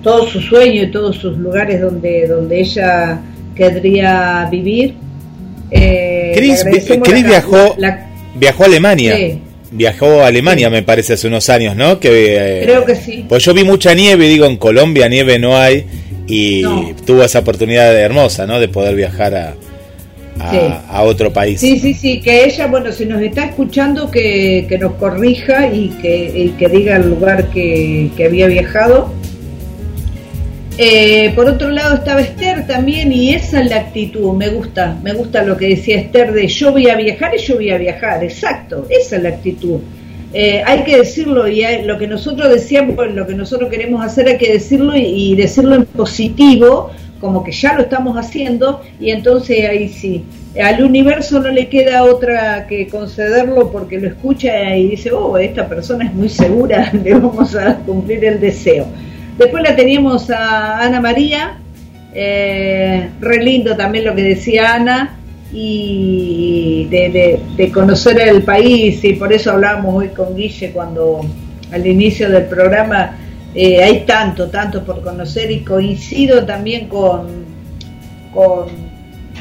[0.02, 3.20] todo su sueño y todos sus lugares donde, donde ella
[3.54, 4.94] querría vivir.
[5.70, 9.16] Eh, Chris, agradecemos Chris la- viajó, la- viajó a Alemania.
[9.16, 9.38] Sí.
[9.72, 11.98] Viajó a Alemania, me parece, hace unos años, ¿no?
[11.98, 13.24] Que, eh, Creo que sí.
[13.28, 15.84] Pues yo vi mucha nieve, digo, en Colombia nieve no hay,
[16.28, 16.90] y No.
[17.04, 18.60] tuvo esa oportunidad hermosa, ¿no?
[18.60, 19.54] De poder viajar a,
[20.38, 20.58] a, Sí.
[20.88, 21.60] a otro país.
[21.60, 25.88] Sí, sí, sí, que ella, bueno, si nos está escuchando, que, que nos corrija y
[26.00, 29.12] que, y que diga el lugar que, que había viajado.
[30.78, 35.14] Eh, por otro lado estaba Esther también y esa es la actitud, me gusta, me
[35.14, 38.22] gusta lo que decía Esther de yo voy a viajar y yo voy a viajar,
[38.22, 39.80] exacto, esa es la actitud.
[40.34, 44.36] Eh, hay que decirlo y lo que nosotros decíamos, lo que nosotros queremos hacer hay
[44.36, 46.90] que decirlo y, y decirlo en positivo,
[47.22, 50.24] como que ya lo estamos haciendo y entonces ahí sí,
[50.62, 55.66] al universo no le queda otra que concederlo porque lo escucha y dice, oh, esta
[55.66, 58.86] persona es muy segura, le vamos a cumplir el deseo.
[59.38, 61.58] Después la teníamos a Ana María,
[62.14, 65.18] eh, re lindo también lo que decía Ana,
[65.52, 71.20] y de, de- conocer el país, y por eso hablábamos hoy con Guille cuando
[71.72, 73.16] al inicio del programa
[73.54, 77.44] eh, hay tanto, tanto por conocer y coincido también con,
[78.32, 78.66] con,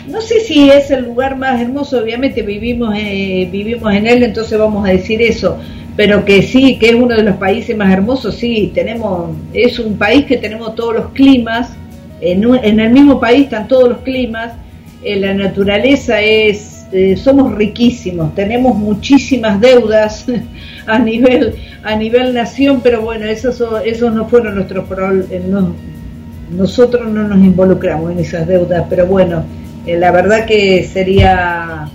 [0.07, 4.57] no sé si es el lugar más hermoso, obviamente vivimos, eh, vivimos en él, entonces
[4.59, 5.57] vamos a decir eso,
[5.95, 9.97] pero que sí, que es uno de los países más hermosos, sí, tenemos, es un
[9.97, 11.71] país que tenemos todos los climas,
[12.21, 14.53] en, en el mismo país están todos los climas,
[15.03, 20.25] eh, la naturaleza es, eh, somos riquísimos, tenemos muchísimas deudas
[20.87, 25.71] a nivel, a nivel nación, pero bueno, esos, esos no fueron nuestros problemas,
[26.51, 29.43] nosotros no nos involucramos en esas deudas, pero bueno,
[29.85, 31.89] eh, la verdad que sería,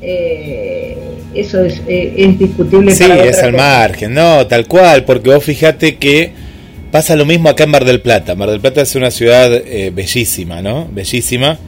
[0.00, 2.92] eh, eso es, eh, es discutible.
[2.92, 3.62] Sí, para es al cosa.
[3.64, 6.32] margen, no, tal cual, porque vos fíjate que
[6.90, 8.34] pasa lo mismo acá en Mar del Plata.
[8.34, 10.88] Mar del Plata es una ciudad eh, bellísima, ¿no?
[10.90, 11.58] Bellísima.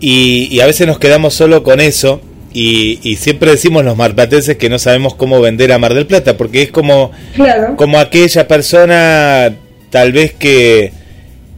[0.00, 2.20] Y, y a veces nos quedamos solo con eso.
[2.52, 6.36] Y, y siempre decimos los marplatenses que no sabemos cómo vender a Mar del Plata,
[6.36, 7.76] porque es como, Claro.
[7.76, 9.54] como aquella persona
[9.90, 10.92] tal vez que,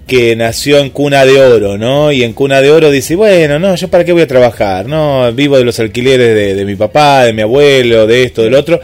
[0.07, 2.13] que nació en cuna de oro, ¿no?
[2.13, 5.33] Y en cuna de oro dice, bueno, no, yo para qué voy a trabajar, ¿no?
[5.33, 8.81] Vivo de los alquileres de, de mi papá, de mi abuelo, de esto, del otro,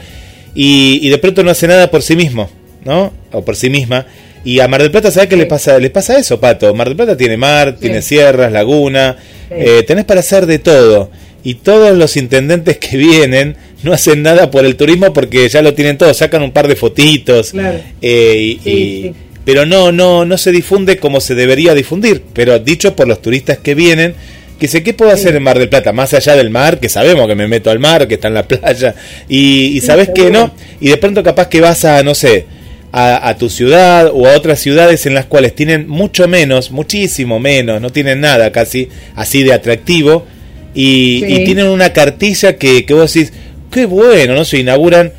[0.55, 2.49] y, y de pronto no hace nada por sí mismo,
[2.85, 3.13] ¿no?
[3.33, 4.07] O por sí misma.
[4.45, 5.79] Y a Mar del Plata, ¿sabes qué le pasa?
[5.79, 6.73] Le pasa eso, Pato.
[6.73, 9.17] Mar del Plata tiene mar, tiene sierras, laguna,
[9.51, 11.11] eh, tenés para hacer de todo.
[11.45, 15.75] Y todos los intendentes que vienen no hacen nada por el turismo porque ya lo
[15.75, 17.51] tienen todo, sacan un par de fotitos.
[17.51, 17.81] Claro.
[18.01, 19.13] eh, y-.
[19.49, 22.23] Pero no, no, no se difunde como se debería difundir.
[22.35, 24.15] Pero dicho por los turistas que vienen,
[24.61, 27.27] que sé qué puedo hacer en Mar del Plata, más allá del mar, que sabemos
[27.27, 28.95] que me meto al mar, que está en la playa,
[29.27, 32.45] y, y sabes que no, y de pronto capaz que vas a, no sé,
[32.93, 37.41] a, a tu ciudad o a otras ciudades en las cuales tienen mucho menos, muchísimo
[37.41, 40.27] menos, no tienen nada casi así de atractivo,
[40.75, 41.35] y, Sí.
[41.37, 43.33] y tienen una cartilla que, que vos decís,
[43.73, 44.45] qué bueno, ¿no?
[44.45, 45.11] Se inauguran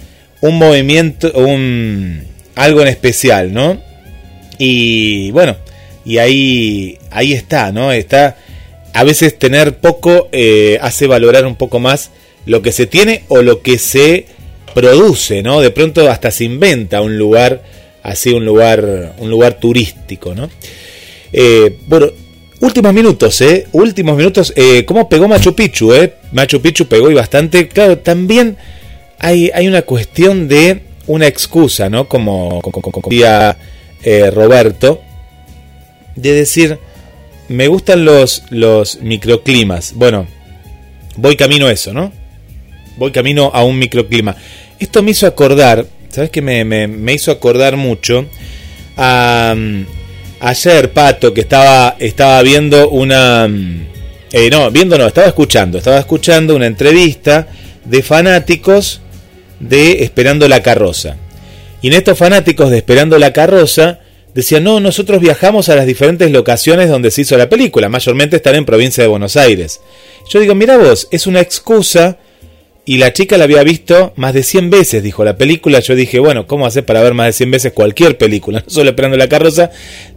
[0.42, 3.89] un movimiento, un algo en especial, ¿no?
[4.60, 5.56] Y bueno,
[6.06, 7.92] y ahí, ahí está, ¿no?
[7.92, 8.38] Está
[8.94, 12.12] a veces tener poco eh, hace valorar un poco más
[12.46, 14.26] lo que se tiene o lo que se
[14.76, 15.62] produce, ¿no?
[15.62, 17.64] De pronto hasta se inventa un lugar
[18.04, 20.50] así, un lugar, un lugar turístico, ¿no?
[21.32, 22.08] Eh, bueno,
[22.60, 23.68] últimos minutos, ¿eh?
[23.72, 24.54] Últimos minutos.
[24.56, 26.14] Eh, ¿Cómo pegó Machu Picchu, eh?
[26.32, 27.68] Machu Picchu pegó y bastante.
[27.68, 28.58] Claro, también
[29.20, 32.08] hay, hay una cuestión de una excusa, ¿no?
[32.08, 33.58] Como, como, como decía
[34.04, 35.02] eh, Roberto,
[36.16, 36.80] de decir,
[37.48, 39.94] me gustan los, los microclimas.
[39.96, 40.28] Bueno,
[41.16, 42.12] voy camino a eso, ¿no?
[42.98, 44.36] Voy camino a un microclima.
[44.80, 46.42] Esto me hizo acordar, ¿sabes qué?
[46.42, 48.26] Me, me, me hizo acordar mucho
[48.98, 49.54] a...
[49.56, 49.86] mm,
[50.42, 53.48] ayer, Pato, que estaba, estaba viendo una...
[53.48, 53.88] mm,
[54.32, 55.78] eh, no, viendo no, estaba escuchando.
[55.78, 57.48] Estaba escuchando una entrevista
[57.86, 59.02] de fanáticos
[59.60, 61.18] de Esperando la Carroza.
[61.82, 64.00] Y en estos fanáticos de Esperando la Carroza
[64.34, 68.56] decían, no, nosotros viajamos a las diferentes locaciones donde se hizo la película, mayormente están
[68.56, 69.82] en provincia de Buenos Aires.
[70.30, 72.18] Yo digo, mira vos, es una excusa
[72.90, 75.80] y la chica la había visto más de 100 veces, dijo la película.
[75.80, 78.62] Yo dije, bueno, ¿cómo hacer para ver más de 100 veces cualquier película?
[78.66, 79.70] No solo esperando la carroza,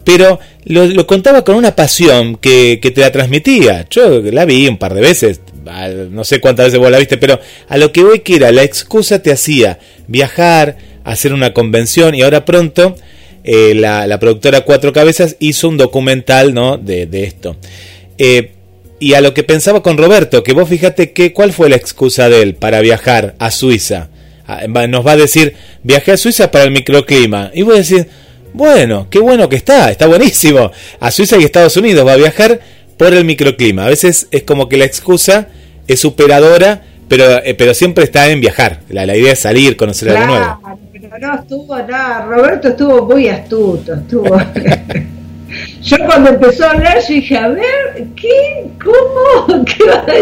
[0.05, 3.87] pero lo, lo contaba con una pasión que, que te la transmitía.
[3.91, 5.43] Yo la vi un par de veces,
[6.11, 7.39] no sé cuántas veces vos la viste, pero
[7.69, 12.23] a lo que voy que era, la excusa te hacía viajar, hacer una convención y
[12.23, 12.97] ahora pronto
[13.45, 16.79] eh, la, la productora Cuatro Cabezas hizo un documental ¿no?
[16.79, 17.57] de, de esto.
[18.19, 18.53] Eh,
[19.01, 22.29] y a lo que pensaba con Roberto, que vos fíjate que cuál fue la excusa
[22.29, 24.11] de él para viajar a Suiza.
[24.47, 27.51] Ah, Nos va a decir, viajé a Suiza para el microclima.
[27.53, 28.07] Y vos decís,
[28.53, 30.71] bueno, qué bueno que está, está buenísimo.
[31.01, 32.61] A Suiza y Estados Unidos va a viajar
[32.97, 33.87] por el microclima.
[33.87, 35.49] A veces es como que la excusa
[35.89, 38.83] es superadora, pero, eh, pero siempre está en viajar.
[38.89, 40.61] La, la idea es salir, conocer algo nuevo.
[41.03, 42.25] Pero no estuvo nada.
[42.27, 43.95] Roberto estuvo muy astuto.
[43.95, 44.39] Estuvo.
[45.83, 48.67] yo cuando empezó a hablar, yo dije, a ver, ¿qué?
[48.83, 49.65] ¿Cómo?
[49.65, 50.13] ¿Qué va a-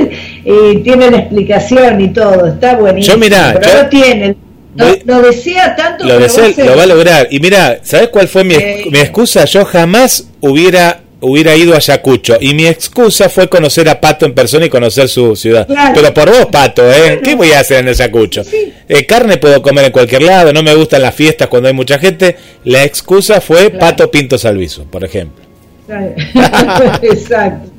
[0.45, 3.15] Eh, tiene la explicación y todo, está buenísimo.
[3.15, 4.37] Yo, mirá, pero yo- no tiene.
[4.75, 6.67] No, no desea tanto, Lo, desea- va a ser.
[6.67, 7.29] lo va a lograr.
[7.31, 8.85] Y mira, ¿sabes cuál fue mi, Eh.
[8.91, 9.45] mi excusa?
[9.45, 14.35] Yo jamás hubiera hubiera ido a Ayacucho y mi excusa fue conocer a Pato en
[14.35, 15.67] persona y conocer su ciudad.
[15.67, 15.93] Claro.
[15.95, 17.21] Pero por vos, Pato, ¿eh?
[17.23, 18.43] ¿Qué voy a hacer en Ayacucho?
[18.89, 21.99] Eh, carne puedo comer en cualquier lado, no me gustan las fiestas cuando hay mucha
[21.99, 22.37] gente.
[22.65, 25.45] La excusa fue Pato Pinto Salviso, por ejemplo.
[27.03, 27.71] Exacto.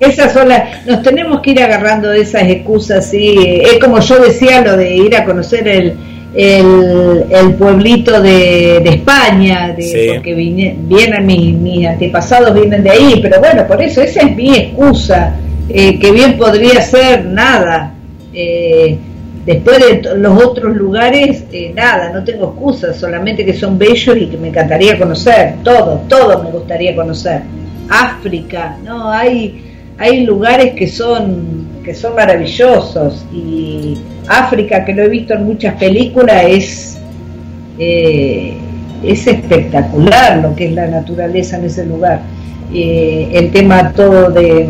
[0.00, 0.86] Esas son las.
[0.86, 3.60] Nos tenemos que ir agarrando de esas excusas, sí.
[3.62, 5.94] Es como yo decía, lo de ir a conocer el,
[6.34, 9.98] el, el pueblito de, de España, de, Sí.
[10.14, 14.36] porque vine- vienen mis, mis antepasados, vienen de ahí, pero bueno, por eso esa es
[14.36, 15.36] mi excusa,
[15.68, 17.94] eh, que bien podría ser nada.
[18.32, 18.96] Eh,
[19.44, 24.26] después de los otros lugares, eh, nada, no tengo excusas, solamente que son bellos y
[24.26, 27.40] que me encantaría conocer, todo, todo me gustaría conocer.
[27.88, 29.64] África, no, hay,
[29.98, 33.96] hay lugares que son, son maravillosos y
[34.28, 36.98] África, que lo he visto en muchas películas, es,
[37.78, 38.54] eh,
[39.02, 42.22] es espectacular lo que es la naturaleza en ese lugar.
[42.72, 44.68] Eh, el tema todo de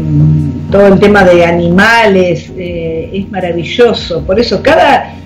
[0.71, 5.17] todo el tema de animales eh, es maravilloso por eso cada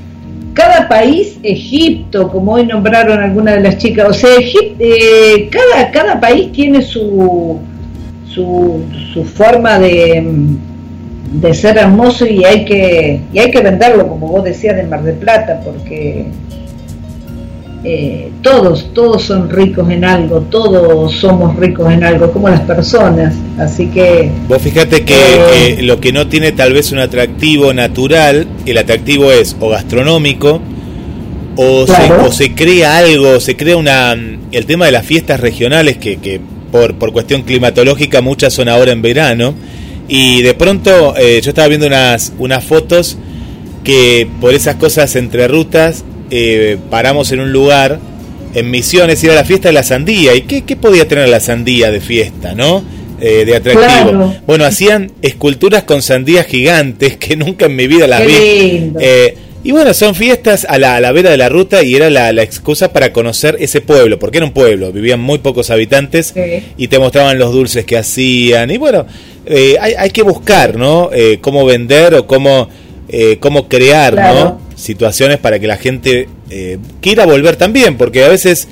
[0.54, 4.32] cada país Egipto como hoy nombraron algunas de las chicas o sea
[5.52, 7.60] cada cada país tiene su
[8.34, 10.22] su, forma de,
[11.32, 15.02] de ser hermoso y hay que y hay que venderlo como vos decías de Mar
[15.02, 16.26] del Plata porque
[17.86, 23.34] eh, todos todos son ricos en algo todos somos ricos en algo como las personas
[23.58, 25.76] así que Vos fíjate que Eh.
[25.78, 30.60] eh, lo que no tiene tal vez un atractivo natural, el atractivo es o gastronómico,
[31.56, 32.20] o, Claro.
[32.22, 34.12] se, o se crea algo, se crea una...
[34.50, 36.40] El tema de las fiestas regionales, que, que
[36.72, 39.54] por, por cuestión climatológica muchas son ahora en verano,
[40.08, 43.16] y de pronto eh, yo estaba viendo unas, unas fotos
[43.82, 47.98] que por esas cosas entre rutas eh, paramos en un lugar
[48.54, 50.34] en Misiones ir a la fiesta de la sandía.
[50.34, 52.84] ¿Y qué, qué podía tener la sandía de fiesta, no?
[53.20, 53.86] Eh, de atractivo.
[53.86, 54.34] Claro.
[54.46, 58.70] Bueno, hacían esculturas con sandías gigantes que nunca en mi vida las Qué vi.
[58.72, 59.00] lindo.
[59.02, 62.10] Eh, y bueno, son fiestas a la, a la vera de la ruta y era
[62.10, 66.32] la, la excusa para conocer ese pueblo, porque era un pueblo, vivían muy pocos habitantes
[66.34, 66.62] Sí.
[66.76, 68.70] y te mostraban los dulces que hacían.
[68.70, 69.06] Y bueno,
[69.46, 71.10] eh, hay, hay que buscar, ¿no?
[71.12, 72.68] Eh, cómo vender o cómo,
[73.08, 74.34] eh, cómo crear, Claro.
[74.40, 74.60] ¿no?
[74.76, 78.68] Situaciones para que la gente eh, quiera volver también, porque a veces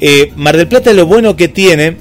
[0.00, 1.96] eh, Mar del Plata lo bueno que tiene,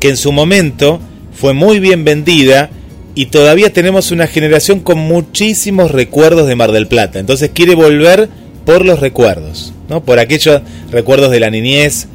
[0.00, 1.00] que en su momento
[1.32, 2.70] fue muy bien vendida
[3.14, 7.18] y todavía tenemos una generación con muchísimos recuerdos de Mar del Plata.
[7.18, 8.28] Entonces quiere volver
[8.64, 10.02] por los recuerdos, ¿no?
[10.04, 10.60] Por aquellos
[10.90, 12.06] recuerdos de la niñez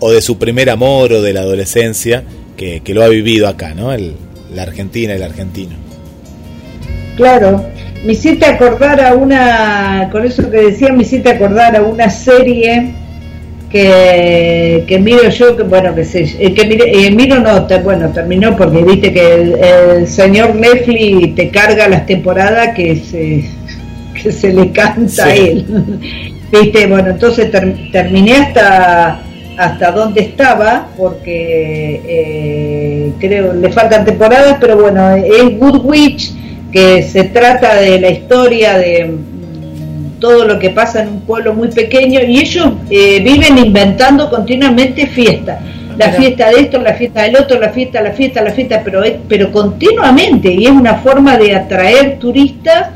[0.00, 2.24] o de su primer amor o de la adolescencia
[2.56, 3.92] que, que lo ha vivido acá, ¿no?
[3.92, 4.14] El-
[4.54, 5.74] la Argentina y el argentino.
[7.16, 7.64] Claro,
[8.04, 12.92] me hiciste acordar a una, con eso que decía, me hiciste acordar a una serie
[13.70, 17.78] que, que miro yo, que bueno, que sé, eh, que mire, eh, miro no, te-
[17.78, 23.44] bueno, terminó porque viste que el, el señor Netflix te carga las temporadas que se,
[24.22, 25.64] que se le canta a él.
[26.52, 29.22] viste, bueno, entonces ter- terminé hasta
[29.56, 36.32] hasta donde estaba porque eh, creo le faltan temporadas pero bueno es Good Witch
[36.72, 41.54] que se trata de la historia de mm, todo lo que pasa en un pueblo
[41.54, 45.60] muy pequeño y ellos eh, viven inventando continuamente fiestas
[45.96, 46.18] la Mira.
[46.18, 49.52] fiesta de esto, la fiesta del otro, la fiesta, la fiesta, la fiesta, pero, pero
[49.52, 52.88] continuamente y es una forma de atraer turistas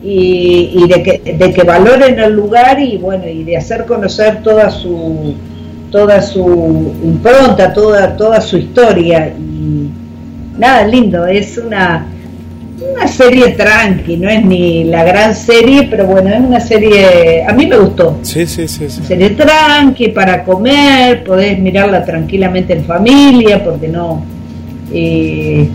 [0.00, 4.42] y, y de, que, de que valoren el lugar y bueno y de hacer conocer
[4.42, 5.34] toda su
[5.94, 9.88] toda su impronta, toda toda su historia y
[10.58, 12.06] nada lindo, es una
[12.92, 17.52] una serie tranqui, no es ni la gran serie, pero bueno, es una serie, a
[17.52, 18.18] mí me gustó.
[18.22, 18.90] Sí, sí, sí.
[18.90, 19.02] sí.
[19.06, 24.24] Serie tranqui para comer, podés mirarla tranquilamente en familia, porque no.
[24.92, 25.68] eh,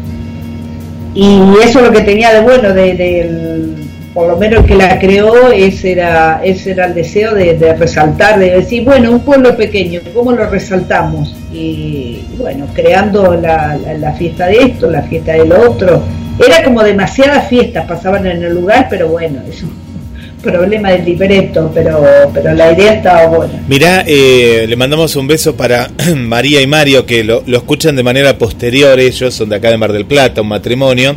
[1.16, 3.69] y eso es lo que tenía de bueno, de, del-
[4.14, 8.40] por lo menos el que la creó, ese era, ese era el deseo de, resaltar,
[8.40, 11.36] de decir, bueno, un pueblo pequeño, ¿cómo lo resaltamos?
[11.54, 16.02] Y bueno, creando la, la- la fiesta de esto, la fiesta del otro.
[16.46, 19.72] Era como demasiadas fiestas pasaban en el lugar, pero bueno, es un
[20.42, 22.02] problema del libreto, pero,
[22.34, 23.62] pero la idea estaba buena.
[23.68, 28.04] Mirá, eh, le mandamos un beso para María y Mario, que lo, lo escuchan de
[28.04, 31.16] manera posterior, ellos son de acá de Mar del Plata, un matrimonio,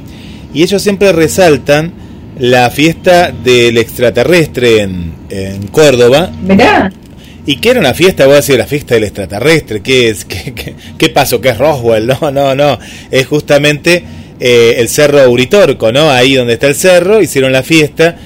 [0.52, 1.92] y ellos siempre resaltan
[2.38, 6.30] la fiesta del extraterrestre en, en Córdoba.
[6.42, 6.92] Mirá,
[7.44, 10.24] Y que era una fiesta, voy a decir, la fiesta del extraterrestre, ¿qué es?
[10.24, 11.40] ¿Qué, qué, qué pasó?
[11.40, 12.06] ¿Qué es Roswell?
[12.06, 12.78] No, no, no,
[13.10, 14.04] es justamente
[14.40, 16.10] eh, el cerro Uritorco, ¿no?
[16.10, 18.16] Ahí donde está el cerro, hicieron la fiesta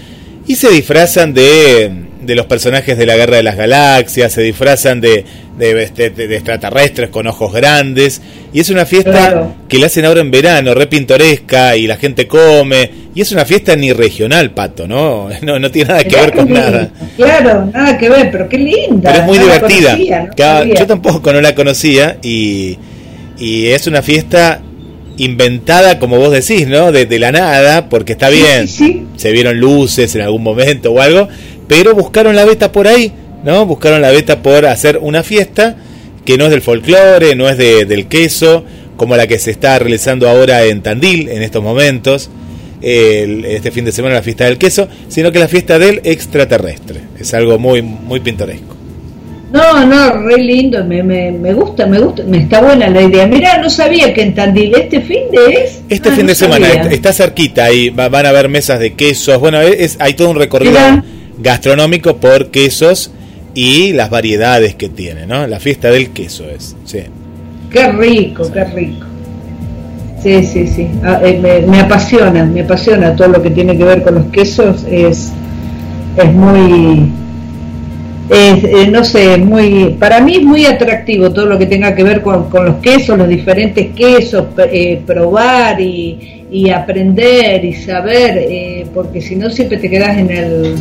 [0.46, 5.01] y se disfrazan de, de los personajes de la Guerra de las Galaxias, se disfrazan
[5.01, 5.24] de,
[5.59, 8.20] de, este, de- de extraterrestres con ojos grandes,
[8.53, 9.55] y es una fiesta Claro.
[9.68, 13.45] que la hacen ahora en verano, re pintoresca, y la gente come, y es una
[13.45, 15.29] fiesta ni regional, Pato, ¿no?
[15.43, 16.91] No, no tiene nada que ver con nada.
[17.16, 19.11] Claro, nada que ver, pero qué linda.
[19.12, 19.91] Pero es muy no divertida.
[19.93, 20.74] conocía, no Cada- sabía.
[20.74, 22.77] yo tampoco no la conocía y,
[23.39, 24.61] y es una fiesta
[25.18, 26.93] inventada, como vos decís, ¿no?
[26.93, 28.68] De, de la nada, porque está bien.
[28.68, 31.29] Se vieron luces en algún momento o algo,
[31.69, 33.12] pero buscaron la beta por ahí,
[33.45, 33.67] ¿no?
[33.67, 35.77] Buscaron la beta por hacer una fiesta
[36.25, 38.64] que no es del folclore, no es de- del queso,
[38.97, 42.31] como la que se está realizando ahora en Tandil en estos momentos.
[42.83, 47.01] el- este fin de semana la fiesta del queso, sino que la fiesta del extraterrestre.
[47.19, 48.77] Es algo muy muy pintoresco.
[49.51, 53.27] No, no, re lindo, me, me, me gusta, me gusta, me está buena la idea.
[53.27, 55.81] Mirá, no sabía que en Tandil este fin de es.
[55.89, 56.91] Este Ah, fin no de semana sabía.
[56.91, 59.41] está cerquita, ahí va- van a haber mesas de quesos.
[59.41, 61.03] Bueno, es, hay todo un recorrido Mirá.
[61.39, 63.11] Gastronómico por quesos
[63.55, 65.47] y las variedades que tiene, ¿no?
[65.47, 66.76] La fiesta del queso es.
[66.84, 67.01] Sí.
[67.70, 69.07] Qué rico, qué rico.
[70.22, 70.89] Sí, sí, sí.
[71.03, 74.84] Ah, eh, me, apasiona, me apasiona todo lo que tiene que ver con los quesos.
[74.91, 75.32] Es,
[76.16, 77.11] es muy,
[78.28, 82.03] es, eh, no sé, muy, para mí es muy atractivo todo lo que tenga que
[82.03, 89.20] ver con, los quesos, los diferentes quesos, eh, probar y, y aprender y saber, porque
[89.20, 90.74] si no siempre te quedas en el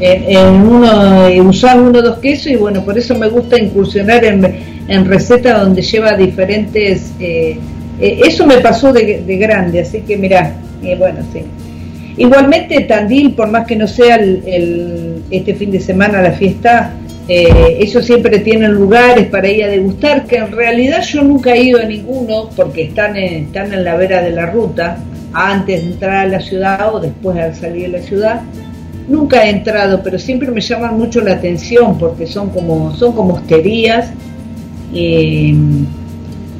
[0.00, 4.24] en, uno eh, usar uno o dos quesos y bueno por eso me gusta incursionar
[4.24, 7.58] en, recetas donde lleva diferentes eh,
[8.00, 10.54] eh, eso me pasó de, de grande así que mira
[10.98, 11.42] bueno sí.
[12.16, 16.92] Igualmente Tandil por más que no sea el, el- este fin de semana la fiesta
[17.28, 21.62] eh, ellos siempre tienen lugares para ir a degustar que en realidad yo nunca he
[21.62, 24.98] ido a ninguno porque están en, están en la vera de la ruta
[25.32, 28.40] antes de entrar a la ciudad o después al salir de la ciudad
[29.10, 33.34] Nunca he entrado, pero siempre me llaman mucho la atención porque son como son como
[33.34, 34.12] hosterías
[34.94, 35.52] eh,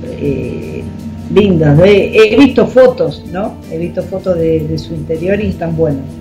[0.05, 0.82] eh,
[1.32, 1.78] lindas.
[1.84, 3.55] He, visto fotos, ¿no?
[3.70, 6.20] He visto fotos de, de su interior y están buenos.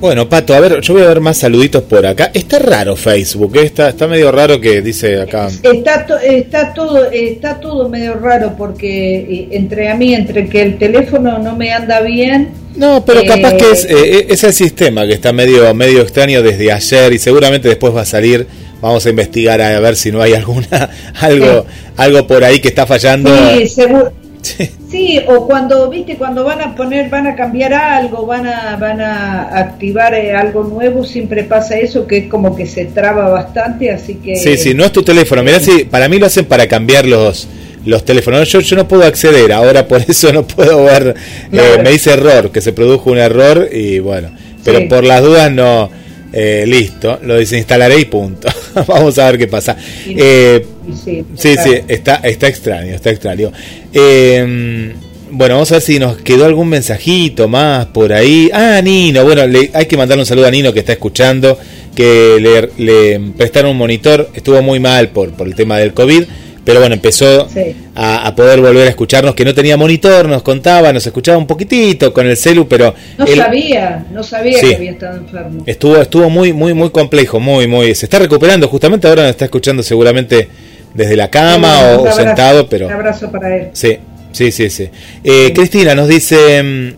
[0.00, 2.30] Bueno, Pato, a ver, yo voy a ver más saluditos por acá.
[2.32, 3.64] Está raro Facebook, ¿eh?
[3.64, 5.48] está, está medio raro que dice acá.
[5.62, 10.62] Está to- está todo está todo medio raro porque eh, entre a mí entre que
[10.62, 12.48] el teléfono no me anda bien.
[12.76, 16.42] No, pero capaz eh, que es, eh, es el sistema que está medio, medio extraño
[16.42, 18.46] desde ayer y seguramente después va a salir.
[18.80, 20.88] Vamos a investigar a ver si no hay alguna
[21.20, 21.66] algo
[21.98, 23.30] algo por ahí que está fallando.
[23.54, 24.12] Sí, seguro.
[24.42, 29.00] Sí, o cuando, viste, cuando van a poner, van a cambiar algo, van a, van
[29.00, 33.90] a activar eh, algo nuevo, siempre pasa eso, que es como que se traba bastante,
[33.90, 34.36] así que...
[34.36, 35.42] Sí, sí, no es tu teléfono.
[35.42, 37.48] Mirá si para mí lo hacen para cambiar los
[37.86, 38.46] los teléfonos.
[38.50, 41.14] Yo, yo no puedo acceder, ahora por eso no puedo ver.
[41.52, 44.30] eh, me dice error, que se produjo un error y bueno.
[44.64, 44.84] Pero Sí.
[44.86, 45.90] por las dudas no.
[46.32, 48.48] eh, listo, lo desinstalaré y punto.
[48.86, 49.76] Vamos a ver qué pasa.
[50.06, 50.66] Eh,
[50.96, 51.70] Sí, Sí, claro.
[51.72, 53.52] sí, está, está extraño, está extraño.
[53.92, 54.92] Eh,
[55.32, 58.50] bueno, vamos a ver si nos quedó algún mensajito más por ahí.
[58.52, 61.56] Ah, Nino, bueno, le, hay que mandarle un saludo a Nino que está escuchando,
[61.94, 66.24] que le, le prestaron un monitor, estuvo muy mal por, por el tema del COVID,
[66.64, 67.74] pero bueno, empezó Sí.
[67.94, 71.46] a, a poder volver a escucharnos, que no tenía monitor, nos contaba, nos escuchaba un
[71.46, 74.68] poquitito con el celu, pero No él- sabía, no sabía Sí.
[74.70, 75.62] que había estado enfermo.
[75.66, 77.94] Estuvo, estuvo muy, muy, muy complejo, muy, muy.
[77.94, 80.48] Se está recuperando, justamente ahora nos está escuchando seguramente
[80.94, 82.86] desde la cama o, abrazo, sentado, pero.
[82.86, 83.68] Un abrazo para él.
[83.72, 83.96] Sí,
[84.32, 84.88] sí, sí, sí.
[85.24, 86.94] Eh, Cristina nos dice, mm,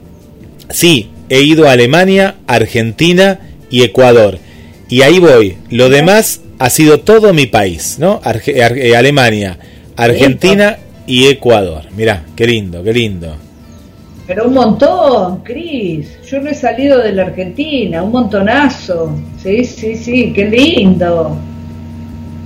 [0.70, 3.38] sí, he ido a Alemania, Argentina
[3.70, 4.38] y Ecuador.
[4.88, 5.56] Y ahí voy.
[5.70, 8.20] Lo demás ha sido todo mi país, ¿no?
[8.22, 9.58] Arge- Ar- eh, Alemania,
[9.96, 11.84] Argentina y Ecuador.
[11.96, 13.36] Mirá, qué lindo, qué lindo.
[14.26, 16.06] Pero un montón, Cris.
[16.30, 19.18] Yo no he salido de la Argentina, un montonazo.
[19.42, 21.36] Sí, sí, sí, qué lindo.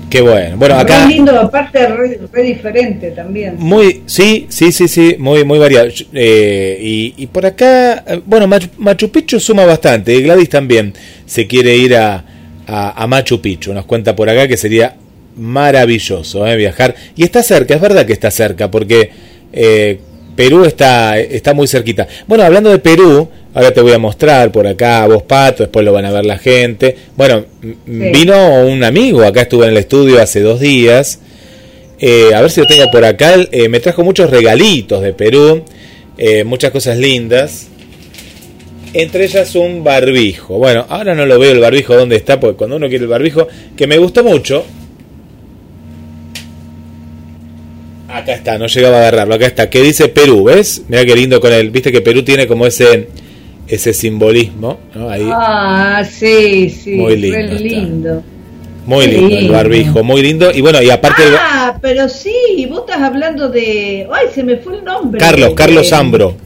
[0.09, 0.57] Qué bueno.
[0.57, 1.07] Bueno, acá...
[1.07, 3.57] Re lindo, aparte re, re diferente también.
[3.59, 5.89] Muy, sí, sí, sí, sí, muy, muy variado.
[6.13, 10.15] Eh, y, y por acá, eh, bueno, Machu, Machu Picchu suma bastante.
[10.15, 10.95] y Gladys también
[11.25, 12.25] se quiere ir a,
[12.67, 13.75] a, a Machu Picchu.
[13.75, 14.97] Nos cuenta por acá que sería
[15.37, 16.95] maravilloso eh, viajar.
[17.17, 19.11] Y está cerca, es verdad que está cerca, porque
[19.53, 19.99] eh,
[20.37, 22.07] Perú está, está muy cerquita.
[22.27, 25.85] Bueno, hablando de Perú, ahora te voy a mostrar por acá a vos, Pato, después
[25.85, 26.95] lo van a ver la gente.
[27.17, 27.73] Bueno, Sí.
[27.87, 31.21] vino un amigo, acá estuve en el estudio hace dos días.
[31.99, 33.35] Eh, a ver si lo tengo por acá.
[33.51, 35.65] Eh, me trajo muchos regalitos de Perú,
[36.19, 37.69] eh, muchas cosas lindas.
[38.93, 40.59] Entre ellas un barbijo.
[40.59, 43.49] Bueno, ahora no lo veo el barbijo dónde está, porque cuando uno quiere el barbijo,
[43.77, 44.65] que me gustó mucho.
[48.09, 49.35] Acá está, no llegaba a agarrarlo.
[49.35, 50.83] Acá está, que dice Perú, ¿ves?
[50.89, 51.71] Mira qué lindo con él.
[51.71, 53.09] Viste que Perú tiene como ese
[53.69, 55.09] ese simbolismo, ¿no?
[55.11, 55.29] Ahí.
[55.33, 58.23] Ah, sí, sí, Muy lindo lindo.
[58.87, 60.51] muy lindo el barbijo, muy lindo.
[60.55, 64.07] Y bueno, y aparte el- Ah, pero sí, vos estás hablando de...
[64.13, 65.19] Ay, se me fue el nombre.
[65.19, 66.37] Carlos, de- Carlos Zambro.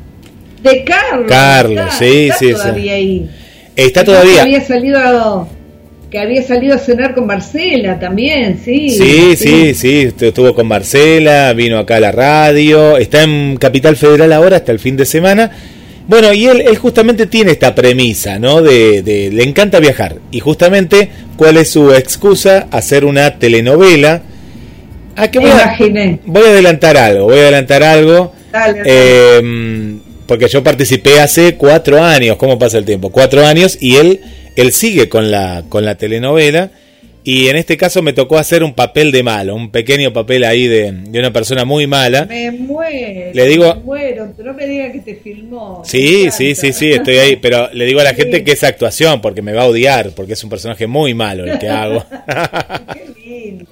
[0.63, 1.27] De Carlos.
[1.29, 2.53] Carlos, está- sí, está sí, sí.
[2.53, 3.31] todavía ahí.
[3.77, 4.43] Está Que todavía.
[4.43, 5.49] había salido
[6.11, 8.91] que había salido a cenar con Marcela también, sí.
[8.91, 13.95] Sí, sí, sí, estu- estuvo con Marcela, vino acá a la radio, está en Capital
[13.95, 15.53] Federal ahora hasta el fin de semana.
[16.11, 18.63] Bueno, y él, él justamente tiene esta premisa, ¿no?
[18.63, 20.17] De, de- le encanta viajar.
[20.33, 22.67] Y justamente, ¿cuál es su excusa?
[22.73, 24.21] Hacer una telenovela.
[25.15, 25.77] Ah, que voy, a,
[26.27, 28.33] voy a adelantar algo, voy a adelantar algo.
[28.51, 28.91] Dale, dale.
[28.93, 33.11] Eh, porque yo participé hace cuatro años, ¿cómo pasa el tiempo?
[33.11, 34.21] Cuatro años y él,
[34.57, 36.73] él sigue con la, con la telenovela
[37.23, 40.67] y en este caso me tocó hacer un papel de malo, un pequeño papel ahí
[40.67, 42.25] de, de una persona muy mala.
[42.25, 43.31] Me muero.
[43.35, 44.33] Le digo- Me muero.
[44.43, 45.83] No me digas que te filmó.
[45.85, 49.21] Sí, sí, sí, sí, estoy ahí, pero le digo a la gente que es actuación
[49.21, 52.05] porque me va a odiar, porque es un personaje muy malo el que hago.
[52.95, 53.67] Qué lindo.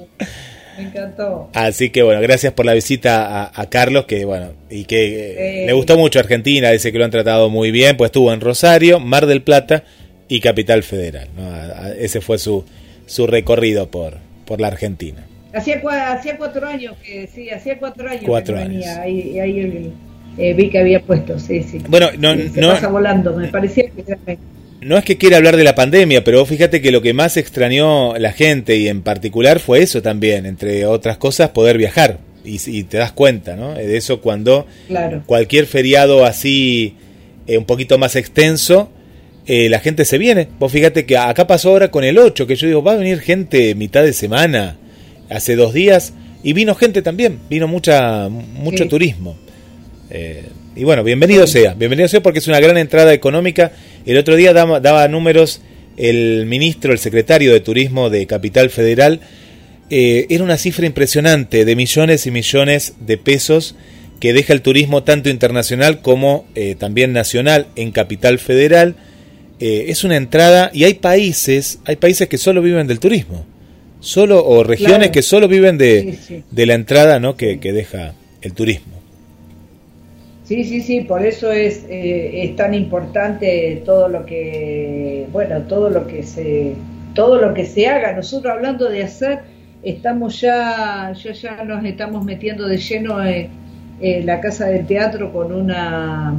[0.76, 1.50] Me encantó.
[1.54, 5.60] Así que bueno, gracias por la visita a, a Carlos, que bueno, y que eh,
[5.62, 5.66] Sí.
[5.66, 9.00] le gustó mucho Argentina, dice que lo han tratado muy bien, pues estuvo en Rosario,
[9.00, 9.82] Mar del Plata
[10.28, 11.28] y Capital Federal.
[11.36, 11.88] ¿no?
[11.98, 12.64] Ese fue su,
[13.08, 15.26] su recorrido por, por la Argentina.
[15.52, 15.80] Hacía,
[16.12, 18.70] hacía cuatro años que, sí, hacía cuatro años Cuatro que años.
[18.84, 19.00] venía.
[19.02, 19.92] Ahí, ahí el-
[20.38, 21.78] eh, vi que había puesto, sí, sí.
[21.88, 24.38] Bueno, no, Sí, se no, pasa volando, me parecía que
[24.80, 27.36] no es que quiera hablar de la pandemia, pero vos fíjate que lo que más
[27.36, 32.18] extrañó la gente y en particular fue eso también, entre otras cosas, poder viajar.
[32.44, 33.74] Y, y te das cuenta, ¿no?
[33.74, 35.22] De eso cuando Claro.
[35.26, 36.94] cualquier feriado así
[37.48, 38.90] eh, un poquito más extenso,
[39.48, 40.46] eh, la gente se viene.
[40.58, 43.18] Vos fíjate que acá pasó ahora con el 8, que yo digo, va a venir
[43.18, 44.76] gente mitad de semana,
[45.30, 46.12] hace dos días,
[46.44, 48.88] y vino gente también, vino mucha mucho Sí.
[48.88, 49.36] turismo.
[50.10, 50.44] Eh,
[50.76, 53.72] y bueno, bienvenido sea, bienvenido sea porque es una gran entrada económica.
[54.06, 55.60] El otro día daba, daba números
[55.96, 59.20] el ministro, el secretario de Turismo de Capital Federal,
[59.90, 63.74] eh, era una cifra impresionante de millones y millones de pesos
[64.20, 68.94] que deja el turismo tanto internacional como eh, también nacional en Capital Federal.
[69.60, 73.44] Eh, es una entrada y hay países, hay países que solo viven del turismo,
[74.00, 75.12] solo o regiones Claro.
[75.12, 76.44] que solo viven de, Sí, sí.
[76.50, 77.36] de la entrada, ¿no?
[77.36, 78.94] Que, que deja el turismo.
[80.44, 85.90] Sí, sí, sí, por eso es, eh, es tan importante todo lo que, bueno, todo
[85.90, 86.72] lo que se,
[87.14, 88.12] todo lo que se haga.
[88.14, 89.40] Nosotros hablando de hacer,
[89.82, 93.48] estamos ya, ya, ya nos estamos metiendo de lleno en,
[94.00, 96.32] en la casa del teatro con una,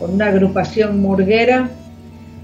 [0.00, 1.70] con una agrupación murguera.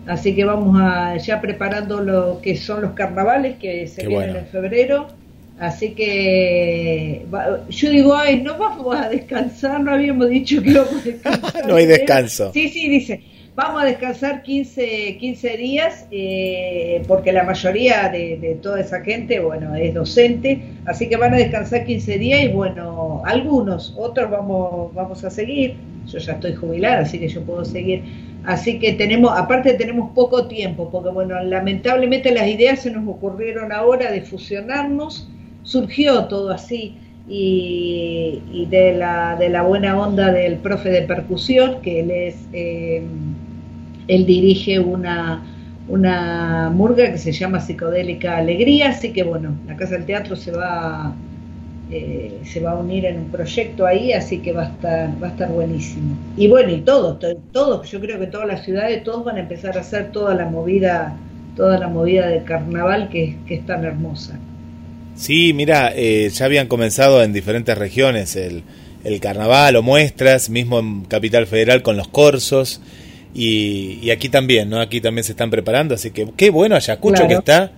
[0.07, 4.33] Así que vamos a ya preparando lo que son los carnavales que se Qué vienen
[4.35, 4.47] bueno.
[4.47, 5.09] en febrero
[5.59, 7.25] Así que
[7.71, 11.67] yo digo, ay, no vamos a descansar, no habíamos dicho que íbamos a descansar.
[11.67, 12.53] No hay descanso.
[12.53, 13.23] Sí, sí, dice,
[13.55, 19.41] vamos a descansar 15, 15 días, eh, porque la mayoría de, de toda esa gente,
[19.41, 24.93] bueno, es docente, así que van a descansar 15 días y bueno, algunos, otros vamos,
[24.93, 25.77] vamos a seguir.
[26.07, 28.03] Yo ya estoy jubilada, así que yo puedo seguir.
[28.45, 33.73] Así que tenemos, aparte tenemos poco tiempo, porque bueno, lamentablemente las ideas se nos ocurrieron
[33.73, 35.29] ahora de fusionarnos,
[35.65, 36.97] surgió todo así
[37.29, 43.03] y, de, la, de la buena onda del profe de percusión, que él es, eh,
[44.07, 45.43] él dirige una,
[45.89, 50.53] una murga que se llama Psicodélica Alegría, así que bueno, la Casa del Teatro se
[50.53, 51.15] va,
[51.89, 55.29] eh, se va a unir en un proyecto ahí, así que va a estar, va
[55.29, 56.17] a estar buenísimo.
[56.37, 59.41] Y bueno, y todos, to- todos, yo creo que todas las ciudades, todos van a
[59.41, 61.23] empezar a hacer toda la movida,
[61.55, 64.39] toda la movida de carnaval que, que es tan hermosa.
[65.15, 68.65] Sí, mira, eh, ya habían comenzado en diferentes regiones el,
[69.03, 72.81] el carnaval o muestras, mismo en Capital Federal con los corsos.
[73.35, 74.81] Y, y aquí también, ¿no?
[74.81, 77.29] Aquí también se están preparando, así que qué bueno Ayacucho Claro.
[77.29, 77.73] que está,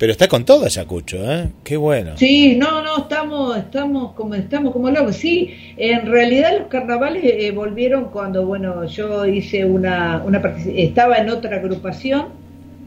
[0.00, 1.50] pero está con todo Ayacucho, ¿eh?
[1.62, 2.12] Qué bueno.
[2.16, 5.16] Sí, no, no, estamos, estamos como, estamos como locos.
[5.16, 10.38] Sí, en realidad los carnavales eh, volvieron cuando, bueno, yo hice una, una
[10.74, 12.28] estaba en otra agrupación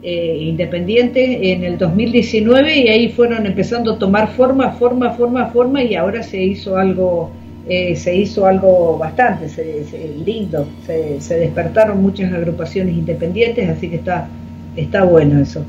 [0.01, 5.84] eh, independiente en el 2019 y ahí fueron empezando a tomar forma, forma, forma, forma
[5.84, 7.30] y ahora se hizo algo,
[7.70, 10.68] eh, se hizo algo bastante se- se- lindo.
[10.88, 14.28] Se, se despertaron muchas agrupaciones independientes, así que está,
[14.76, 15.64] está bueno eso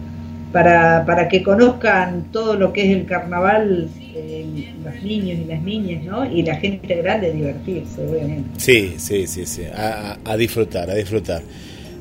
[0.54, 5.60] para, para que conozcan todo lo que es el carnaval, eh, los niños y las
[5.60, 6.24] niñas, ¿no?
[6.30, 8.50] Y la gente grande divertirse, obviamente.
[8.58, 11.42] Sí, sí, sí, sí, a, a- disfrutar, a disfrutar.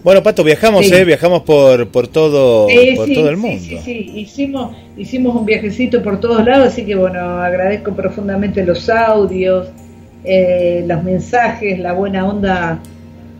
[0.03, 0.93] Bueno, Pato, viajamos, Sí.
[0.93, 1.03] ¿eh?
[1.03, 3.63] Viajamos por, por todo, Sí, por sí, todo el sí, mundo.
[3.63, 8.87] Sí, sí, Hicimos, hicimos un viajecito por todos lados, así que bueno, agradezco profundamente los
[8.87, 9.69] audios,
[10.23, 12.79] eh, los mensajes, la buena onda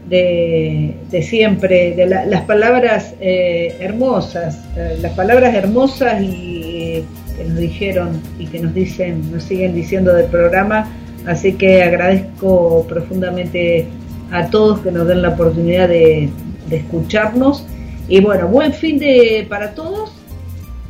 [0.10, 7.04] de, de siempre, de la- las palabras eh, hermosas, eh, las palabras hermosas y eh,
[7.38, 10.92] que nos dijeron y que nos dicen, nos siguen diciendo del programa,
[11.26, 13.86] así que agradezco profundamente
[14.32, 16.30] a todos que nos den la oportunidad de,
[16.70, 17.66] de escucharnos.
[18.08, 20.12] Y bueno, buen fin de para todos.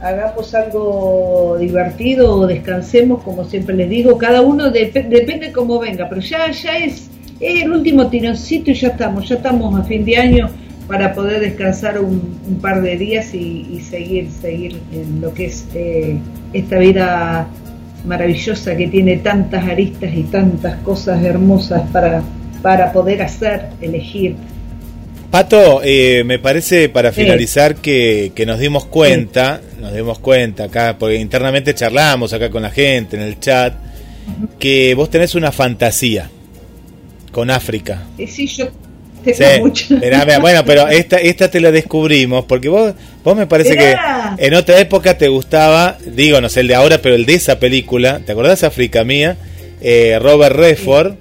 [0.01, 6.09] Hagamos algo divertido o descansemos, como siempre les digo, cada uno dep- depende cómo venga,
[6.09, 7.09] pero ya, ya es
[7.45, 10.49] el último tironcito y ya estamos, ya estamos a fin de año
[10.87, 15.45] para poder descansar un, un par de días y, y seguir, seguir en lo que
[15.45, 16.17] es eh,
[16.51, 17.47] esta vida
[18.05, 22.21] maravillosa que tiene tantas aristas y tantas cosas hermosas para,
[22.61, 24.35] para poder hacer, elegir.
[25.31, 30.97] Pato, eh, me parece para finalizar que, que nos dimos cuenta, nos dimos cuenta acá,
[30.99, 33.73] porque internamente charlamos acá con la gente en el chat,
[34.59, 36.29] que vos tenés una fantasía
[37.33, 38.03] con África.
[38.17, 38.67] Y sí, yo
[39.25, 39.95] tengo Sí, mucho.
[39.95, 42.93] mirá, mirá, bueno, pero esta, esta te la descubrimos, porque vos,
[43.23, 44.35] vos me parece Mirá.
[44.37, 47.33] que en otra época te gustaba, digo, no sé el de ahora, pero el de
[47.35, 49.35] esa película, ¿te acordás África mía?
[49.81, 51.15] Eh, Robert Redford.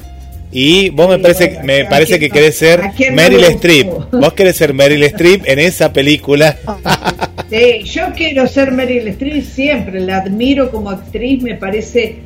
[0.55, 3.45] Y vos me Sí, parece, bueno, me ¿a parece quién que querés ser no Meryl
[3.45, 3.89] Streep.
[4.13, 6.59] Vos querés ser Meryl Streep en esa película.
[7.49, 12.17] Sí, yo quiero ser Meryl Streep siempre, la admiro como actriz, me parece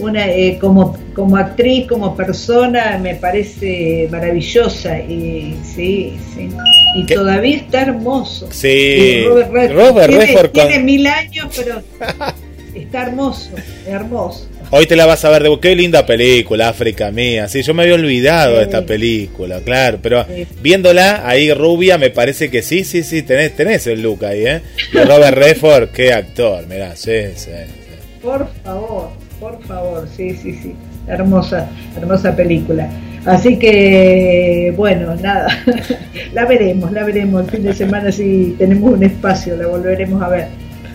[0.00, 6.48] una eh, como como actriz, como persona, me parece maravillosa y sí, sí.
[6.96, 7.14] Y ¿Qué?
[7.14, 8.48] todavía está hermoso.
[8.50, 11.82] Sí, Y Robert Redford, Robert tiene, Redford con- tiene mil años, pero
[12.74, 13.50] está hermoso,
[13.86, 14.46] hermoso.
[14.72, 17.48] Hoy te la vas a ver de qué linda película, África mía.
[17.48, 20.46] Sí, yo me había olvidado de esta película, claro, pero Sí.
[20.62, 24.60] viéndola ahí rubia me parece que sí, sí, sí, tenés, tenés el look ahí, ¿eh?
[24.92, 27.50] De Robert Redford, qué actor, mirá, sí, sí.
[27.50, 27.90] sí.
[28.22, 29.10] Por favor,
[29.40, 30.74] por favor, sí, sí, sí.
[31.06, 32.88] Hermosa, hermosa película.
[33.24, 35.48] Así que, bueno, nada,
[36.32, 40.28] la veremos, la veremos el fin de semana si tenemos un espacio, la volveremos a
[40.28, 40.48] ver.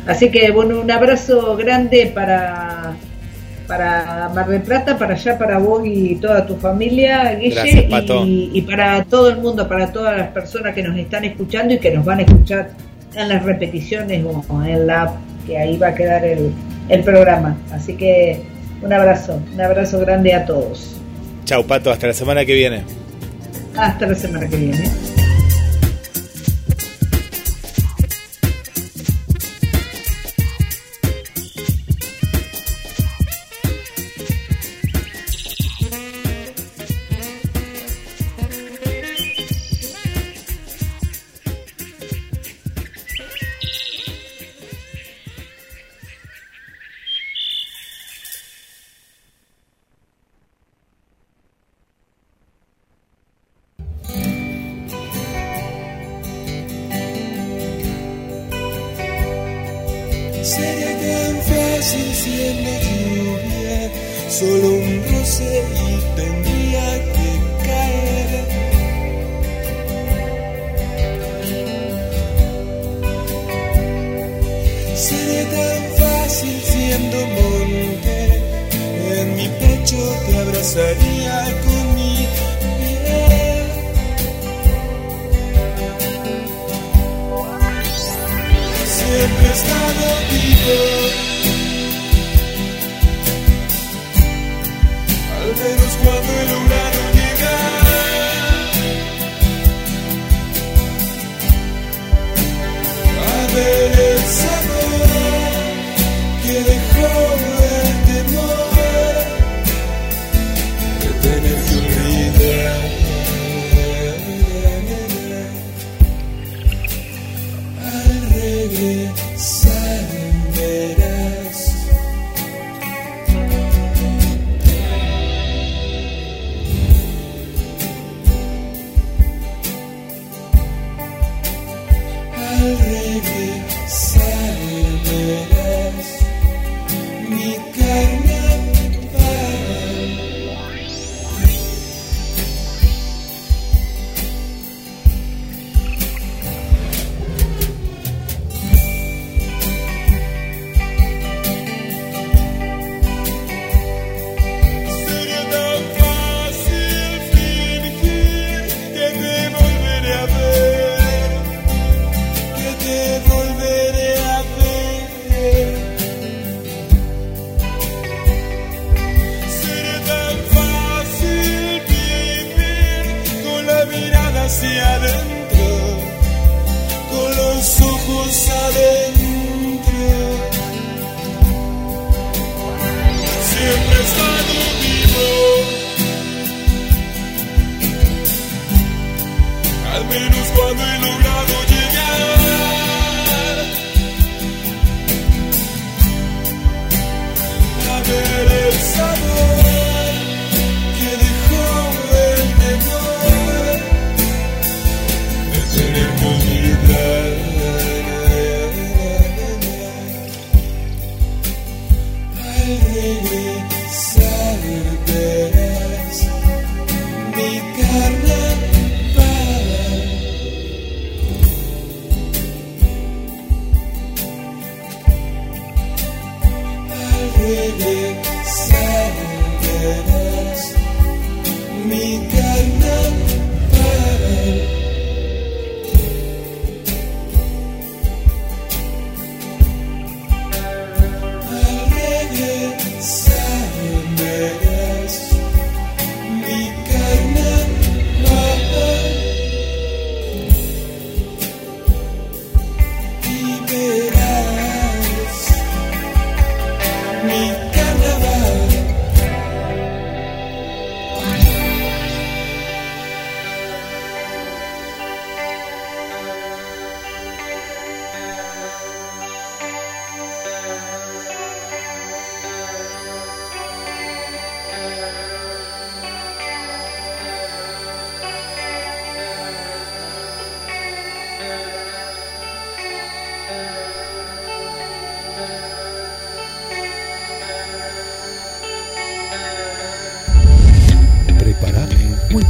[0.07, 2.93] Así que, bueno, un abrazo grande para,
[3.67, 8.51] para Mar del Plata, para allá, para vos y toda tu familia, Guille, Gracias, y,
[8.53, 11.91] y para todo el mundo, para todas las personas que nos están escuchando y que
[11.91, 12.69] nos van a escuchar
[13.15, 15.13] en las repeticiones o en la
[15.45, 16.51] que ahí va a quedar el,
[16.89, 17.57] el programa.
[17.71, 18.41] Así que
[18.81, 20.97] un abrazo, un abrazo grande a todos.
[21.45, 22.83] Chau, Pato, hasta la semana que viene.
[23.77, 25.14] Hasta la semana que viene.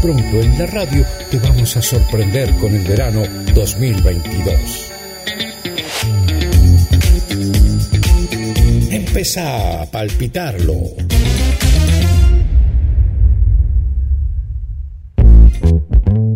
[0.05, 3.23] pronto en la radio te vamos a sorprender con el verano
[3.55, 4.91] 2022.
[8.91, 10.75] Empezá a palpitarlo.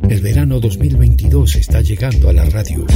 [0.10, 2.88] El verano 2022 está llegando a la radio.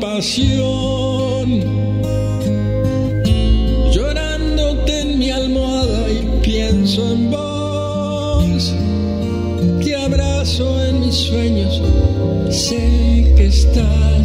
[0.00, 1.60] Pasión,
[3.92, 8.74] llorándote en mi almohada y pienso en vos.
[9.84, 11.82] Te abrazo en mis sueños,
[12.48, 14.19] sé que estás.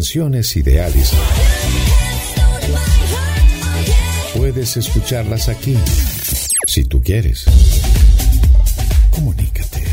[0.00, 1.12] Canciones ideales.
[4.34, 5.76] Puedes escucharlas aquí,
[6.66, 7.44] si tú quieres.
[9.10, 9.84] Comunícate.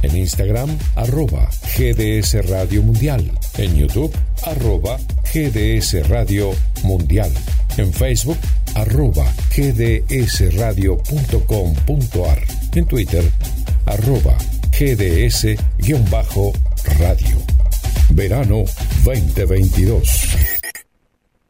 [0.00, 3.30] En Instagram, arroba GDS Radio Mundial.
[3.58, 4.10] En YouTube,
[4.42, 4.98] arroba
[5.34, 7.30] GDS Radio Mundial.
[7.76, 8.38] En Facebook,
[8.74, 12.42] arroba gdsradio.com.ar.
[12.74, 13.30] En Twitter,
[13.84, 14.38] arroba
[14.70, 16.52] GDS-radio.
[18.14, 18.64] Verano
[19.04, 20.33] 2022.